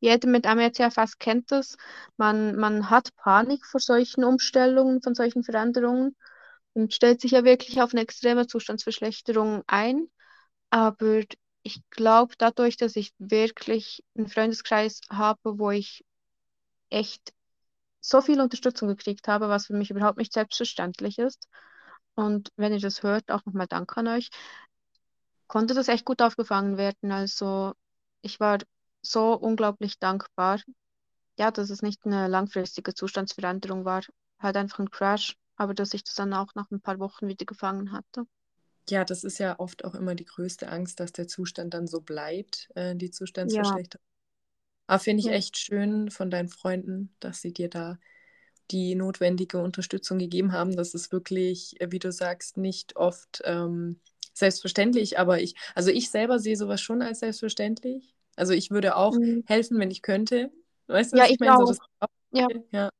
jeder 0.00 0.28
mit 0.28 0.46
MECFS 0.46 1.18
kennt 1.18 1.50
das. 1.52 1.76
Man, 2.18 2.56
man 2.56 2.90
hat 2.90 3.14
Panik 3.16 3.64
vor 3.66 3.80
solchen 3.80 4.24
Umstellungen, 4.24 5.02
von 5.02 5.14
solchen 5.14 5.44
Veränderungen 5.44 6.16
und 6.74 6.94
stellt 6.94 7.20
sich 7.20 7.32
ja 7.32 7.44
wirklich 7.44 7.80
auf 7.82 7.92
eine 7.92 8.02
extreme 8.02 8.46
Zustandsverschlechterung 8.46 9.62
ein. 9.66 10.08
Aber 10.72 11.22
ich 11.62 11.82
glaube, 11.90 12.34
dadurch, 12.38 12.78
dass 12.78 12.96
ich 12.96 13.12
wirklich 13.18 14.02
einen 14.16 14.28
Freundeskreis 14.28 15.00
habe, 15.10 15.58
wo 15.58 15.70
ich 15.70 16.04
echt 16.90 17.32
so 18.00 18.22
viel 18.22 18.40
Unterstützung 18.40 18.88
gekriegt 18.88 19.28
habe, 19.28 19.48
was 19.48 19.66
für 19.66 19.74
mich 19.74 19.90
überhaupt 19.90 20.18
nicht 20.18 20.32
selbstverständlich 20.32 21.18
ist. 21.18 21.48
Und 22.14 22.50
wenn 22.56 22.72
ihr 22.72 22.80
das 22.80 23.02
hört, 23.02 23.30
auch 23.30 23.44
nochmal 23.46 23.68
Dank 23.68 23.96
an 23.98 24.08
euch, 24.08 24.30
konnte 25.46 25.74
das 25.74 25.88
echt 25.88 26.04
gut 26.04 26.22
aufgefangen 26.22 26.76
werden. 26.76 27.12
Also 27.12 27.74
ich 28.22 28.40
war 28.40 28.58
so 29.02 29.34
unglaublich 29.34 29.98
dankbar, 30.00 30.60
ja, 31.38 31.50
dass 31.50 31.70
es 31.70 31.82
nicht 31.82 32.04
eine 32.06 32.28
langfristige 32.28 32.94
Zustandsveränderung 32.94 33.84
war, 33.84 34.02
halt 34.40 34.56
einfach 34.56 34.80
ein 34.80 34.90
Crash, 34.90 35.36
aber 35.56 35.74
dass 35.74 35.94
ich 35.94 36.04
das 36.04 36.14
dann 36.16 36.34
auch 36.34 36.54
nach 36.56 36.70
ein 36.72 36.80
paar 36.82 36.98
Wochen 37.00 37.28
wieder 37.28 37.46
gefangen 37.46 37.92
hatte. 37.92 38.26
Ja, 38.90 39.04
das 39.04 39.24
ist 39.24 39.38
ja 39.38 39.58
oft 39.58 39.84
auch 39.84 39.94
immer 39.94 40.14
die 40.14 40.24
größte 40.24 40.68
Angst, 40.68 41.00
dass 41.00 41.12
der 41.12 41.28
Zustand 41.28 41.74
dann 41.74 41.86
so 41.86 42.00
bleibt, 42.00 42.68
äh, 42.74 42.96
die 42.96 43.10
Ja, 43.44 43.80
Zustandsverschlechterung. 43.90 44.02
Aber 44.86 45.00
finde 45.00 45.20
ich 45.22 45.30
ja. 45.30 45.32
echt 45.32 45.58
schön 45.58 46.10
von 46.10 46.30
deinen 46.30 46.48
Freunden, 46.48 47.14
dass 47.20 47.42
sie 47.42 47.52
dir 47.52 47.70
da 47.70 47.98
die 48.70 48.94
notwendige 48.94 49.58
Unterstützung 49.58 50.18
gegeben 50.18 50.52
haben. 50.52 50.76
Das 50.76 50.94
ist 50.94 51.12
wirklich, 51.12 51.80
äh, 51.80 51.92
wie 51.92 51.98
du 52.00 52.12
sagst, 52.12 52.56
nicht 52.58 52.96
oft 52.96 53.42
ähm, 53.46 54.00
selbstverständlich, 54.34 55.18
aber 55.18 55.40
ich, 55.42 55.54
also 55.74 55.90
ich 55.90 56.10
selber 56.10 56.38
sehe 56.40 56.56
sowas 56.56 56.80
schon 56.82 57.02
als 57.02 57.20
selbstverständlich. 57.20 58.14
Also 58.36 58.54
ich 58.54 58.70
würde 58.70 58.96
auch 58.96 59.18
Mhm. 59.18 59.42
helfen, 59.44 59.78
wenn 59.80 59.90
ich 59.90 60.02
könnte. 60.02 60.52
Weißt 60.88 61.12
du, 61.12 61.16
Ja, 61.16 61.26
ich 61.28 61.30
ich 61.30 61.40
meine? 61.40 61.56
So 61.56 61.74
Ja. 62.32 62.50
ja. 62.72 62.90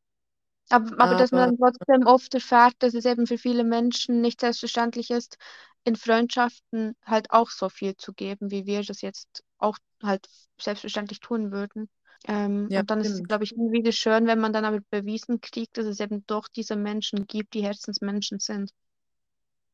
Aber, 0.70 0.98
aber 1.00 1.14
dass 1.14 1.30
man 1.32 1.40
Aber 1.40 1.52
dann 1.56 1.56
trotzdem 1.58 2.06
oft 2.06 2.34
erfährt, 2.34 2.74
dass 2.80 2.94
es 2.94 3.04
eben 3.04 3.26
für 3.26 3.38
viele 3.38 3.62
Menschen 3.64 4.20
nicht 4.20 4.40
selbstverständlich 4.40 5.10
ist, 5.10 5.36
in 5.84 5.96
Freundschaften 5.96 6.96
halt 7.04 7.30
auch 7.30 7.50
so 7.50 7.68
viel 7.68 7.96
zu 7.96 8.12
geben, 8.12 8.50
wie 8.50 8.66
wir 8.66 8.82
das 8.82 9.00
jetzt 9.00 9.42
auch 9.58 9.78
halt 10.02 10.28
selbstverständlich 10.60 11.20
tun 11.20 11.52
würden. 11.52 11.88
Ähm, 12.26 12.68
ja, 12.70 12.80
und 12.80 12.90
dann 12.90 13.00
ist 13.00 13.08
es, 13.10 13.14
stimmt. 13.14 13.28
glaube 13.28 13.44
ich, 13.44 13.52
irgendwie 13.52 13.92
schön, 13.92 14.26
wenn 14.26 14.38
man 14.40 14.52
dann 14.52 14.64
aber 14.64 14.80
bewiesen 14.90 15.40
kriegt, 15.40 15.76
dass 15.78 15.86
es 15.86 16.00
eben 16.00 16.24
doch 16.26 16.48
diese 16.48 16.76
Menschen 16.76 17.26
gibt, 17.26 17.54
die 17.54 17.62
Herzensmenschen 17.64 18.38
sind. 18.38 18.70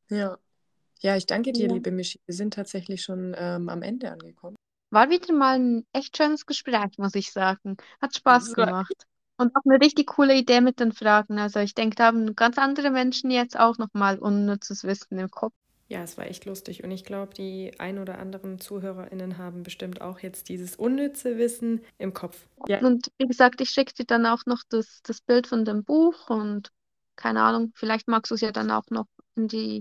Ja. 0.09 0.37
Ja, 1.01 1.15
ich 1.17 1.25
danke 1.27 1.53
dir, 1.53 1.67
Ja. 1.67 1.75
liebe 1.75 1.91
Michi. 1.91 2.19
Wir 2.25 2.35
sind 2.35 2.53
tatsächlich 2.53 3.01
schon 3.03 3.35
ähm, 3.37 3.69
am 3.69 3.81
Ende 3.83 4.11
angekommen. 4.11 4.55
War 4.91 5.09
wieder 5.09 5.33
mal 5.33 5.59
ein 5.59 5.85
echt 5.93 6.15
schönes 6.17 6.45
Gespräch, 6.45 6.97
muss 6.97 7.15
ich 7.15 7.31
sagen. 7.31 7.77
Hat 8.01 8.15
Spaß 8.15 8.53
war 8.55 8.65
gemacht. 8.65 9.05
Und 9.37 9.55
auch 9.55 9.61
eine 9.65 9.79
richtig 9.79 10.07
coole 10.07 10.35
Idee 10.35 10.61
mit 10.61 10.79
den 10.79 10.91
Fragen. 10.91 11.39
Also 11.39 11.59
ich 11.59 11.73
denke, 11.73 11.95
da 11.95 12.07
haben 12.07 12.35
ganz 12.35 12.57
andere 12.57 12.91
Menschen 12.91 13.31
jetzt 13.31 13.57
auch 13.57 13.77
nochmal 13.77 14.19
unnützes 14.19 14.83
Wissen 14.83 15.17
im 15.17 15.29
Kopf. 15.31 15.53
Ja, 15.89 16.03
es 16.03 16.17
war 16.17 16.25
echt 16.27 16.45
lustig 16.45 16.83
und 16.83 16.91
ich 16.91 17.03
glaube, 17.03 17.33
die 17.33 17.77
ein 17.79 17.97
oder 17.97 18.19
anderen 18.19 18.59
ZuhörerInnen 18.59 19.37
haben 19.37 19.63
bestimmt 19.63 20.01
auch 20.01 20.19
jetzt 20.19 20.47
dieses 20.47 20.75
unnütze 20.75 21.37
Wissen 21.37 21.81
im 21.97 22.13
Kopf. 22.13 22.47
ja. 22.67 22.81
Und 22.81 23.11
wie 23.17 23.27
gesagt, 23.27 23.61
ich 23.61 23.69
schicke 23.69 23.93
dir 23.93 24.05
dann 24.05 24.25
auch 24.25 24.45
noch 24.45 24.63
das, 24.69 25.01
das 25.03 25.21
Bild 25.21 25.47
von 25.47 25.65
dem 25.65 25.83
Buch 25.83 26.29
und 26.29 26.71
keine 27.15 27.41
Ahnung, 27.43 27.71
vielleicht 27.75 28.07
magst 28.07 28.31
du 28.31 28.35
es 28.35 28.41
ja 28.41 28.51
dann 28.51 28.71
auch 28.71 28.85
noch 28.89 29.07
in 29.35 29.47
die, 29.47 29.77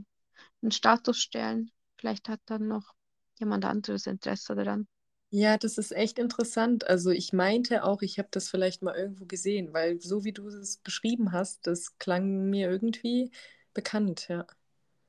in 0.63 0.69
den 0.69 0.73
Status 0.73 1.19
stellen. 1.19 1.73
Vielleicht 1.99 2.29
hat 2.29 2.41
dann 2.47 2.69
noch 2.69 2.95
jemand 3.39 3.65
anderes 3.65 4.07
Interesse 4.07 4.55
daran. 4.57 4.89
Ja, 5.31 5.59
das 5.59 5.77
ist 5.77 5.93
echt 5.93 6.19
interessant. 6.19 6.87
Also 6.87 7.11
ich 7.11 7.33
meinte 7.35 7.85
auch, 7.85 8.01
ich 8.03 8.19
habe 8.19 8.29
das 8.31 8.49
vielleicht 8.49 8.83
mal 8.83 8.97
irgendwo 8.97 9.27
gesehen, 9.27 9.73
weil 9.75 10.01
so 10.01 10.25
wie 10.25 10.33
du 10.33 10.49
es 10.49 10.79
beschrieben 10.79 11.33
hast, 11.33 11.67
das 11.67 11.99
klang 11.99 12.49
mir 12.49 12.71
irgendwie 12.71 13.31
bekannt, 13.75 14.29
ja. 14.29 14.47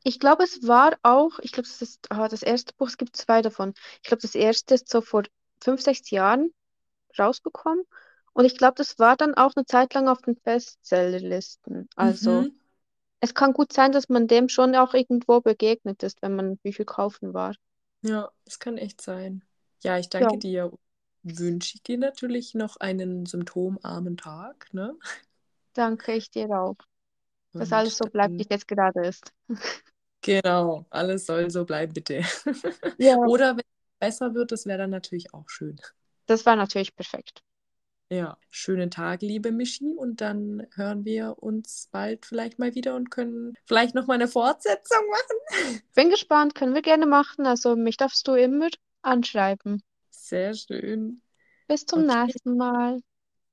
Ich 0.09 0.19
glaube, 0.19 0.43
es 0.43 0.67
war 0.67 0.97
auch, 1.03 1.39
ich 1.39 1.51
glaube, 1.51 1.67
das 1.69 1.81
ist 1.81 2.11
ah, 2.11 2.27
das 2.27 2.43
erste 2.43 2.73
Buch, 2.75 2.87
es 2.87 2.97
gibt 2.97 3.15
zwei 3.15 3.41
davon. 3.41 3.73
Ich 4.01 4.07
glaube, 4.09 4.21
das 4.21 4.35
erste 4.35 4.73
ist 4.75 4.89
so 4.89 5.01
vor 5.01 5.23
fünf, 5.61 5.81
sechs 5.81 6.09
Jahren 6.09 6.51
rausgekommen 7.19 7.85
Und 8.33 8.45
ich 8.45 8.57
glaube, 8.57 8.75
das 8.77 8.99
war 8.99 9.17
dann 9.17 9.35
auch 9.35 9.53
eine 9.55 9.65
Zeit 9.65 9.93
lang 9.95 10.07
auf 10.09 10.21
den 10.21 10.35
Bestsellerlisten. 10.41 11.89
Also 11.95 12.47
Mhm. 12.47 12.59
es 13.21 13.33
kann 13.35 13.53
gut 13.53 13.73
sein, 13.73 13.91
dass 13.93 14.09
man 14.09 14.27
dem 14.27 14.49
schon 14.49 14.75
auch 14.75 14.93
irgendwo 14.95 15.41
begegnet 15.41 16.03
ist, 16.03 16.21
wenn 16.23 16.35
man 16.35 16.57
Bücher 16.59 16.85
kaufen 16.85 17.33
war. 17.33 17.55
Ja, 18.01 18.31
das 18.45 18.59
kann 18.59 18.77
echt 18.77 19.01
sein. 19.01 19.43
Ja, 19.83 19.97
ich 19.97 20.09
Ja, 20.19 20.29
danke 20.29 20.37
dir. 20.37 20.71
Wünsche 21.23 21.75
ich 21.75 21.83
dir 21.83 21.97
natürlich 21.97 22.53
noch 22.55 22.77
einen 22.77 23.25
symptomarmen 23.25 24.15
Tag, 24.17 24.73
ne? 24.73 24.97
danke 25.73 26.13
ich 26.13 26.29
dir 26.29 26.49
auch, 26.51 26.75
dass 27.57 27.73
alles 27.73 27.97
Und 27.97 27.97
so 27.97 28.07
bleibt, 28.07 28.37
wie 28.39 28.43
es 28.43 28.49
jetzt 28.49 28.67
gerade 28.69 29.05
ist. 29.07 29.33
Genau, 30.21 30.85
alles 30.89 31.25
soll 31.25 31.49
so 31.51 31.65
bleiben, 31.65 31.93
bitte. 31.93 32.21
Ja, 32.97 33.17
Oder 33.23 33.51
wenn 33.57 33.59
es 33.61 33.99
besser 33.99 34.33
wird, 34.33 34.51
das 34.51 34.65
wäre 34.65 34.79
dann 34.79 34.89
natürlich 34.91 35.33
auch 35.33 35.49
schön. 35.49 35.79
das 36.27 36.45
war 36.45 36.55
natürlich 36.55 36.95
perfekt. 36.95 37.43
Ja, 38.11 38.37
schönen 38.49 38.89
Tag, 38.91 39.21
liebe 39.21 39.51
Michi. 39.51 39.93
Und 39.95 40.21
dann 40.21 40.65
hören 40.75 41.05
wir 41.05 41.35
uns 41.39 41.87
bald 41.91 42.25
vielleicht 42.25 42.57
mal 42.59 42.73
wieder 42.75 42.95
und 42.95 43.11
können 43.11 43.53
vielleicht 43.65 43.93
noch 43.95 44.07
mal 44.07 44.15
eine 44.15 44.27
Fortsetzung 44.27 44.97
machen. 45.09 45.81
Bin 45.93 46.09
gespannt, 46.09 46.55
können 46.55 46.73
wir 46.73 46.81
gerne 46.81 47.05
machen. 47.05 47.45
Also 47.45 47.75
mich 47.75 47.95
darfst 47.95 48.27
du 48.27 48.33
immer 48.33 48.69
anschreiben. 49.03 49.83
Sehr 50.11 50.53
schön. 50.53 51.21
Bis 51.69 51.85
zum 51.85 52.05
Okay, 52.05 52.05
nächsten 52.05 52.57
Mal. 52.57 52.99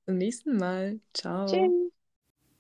zum 0.05 0.17
nächsten 0.19 0.57
Mal. 0.57 1.01
Ciao. 1.15 1.77
Tschüss. 1.77 1.91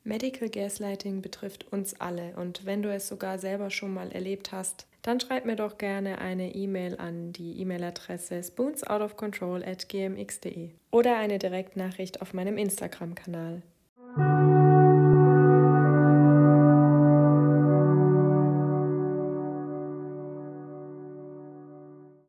Medical 0.06 0.48
Gaslighting 0.48 1.20
betrifft 1.20 1.72
uns 1.72 2.00
alle 2.00 2.34
und 2.36 2.64
wenn 2.64 2.80
du 2.80 2.94
es 2.94 3.08
sogar 3.08 3.40
selber 3.40 3.70
schon 3.70 3.92
mal 3.92 4.12
erlebt 4.12 4.52
hast, 4.52 4.86
dann 5.02 5.18
schreib 5.18 5.44
mir 5.44 5.56
doch 5.56 5.78
gerne 5.78 6.18
eine 6.18 6.54
E-Mail 6.54 6.96
an 6.98 7.32
die 7.32 7.60
E-Mail-Adresse 7.60 8.40
spoonsoutofcontrol 8.40 9.64
at 9.64 9.88
gmx.de 9.88 10.70
oder 10.92 11.16
eine 11.16 11.40
Direktnachricht 11.40 12.22
auf 12.22 12.34
meinem 12.34 12.56
Instagram-Kanal. 12.56 13.62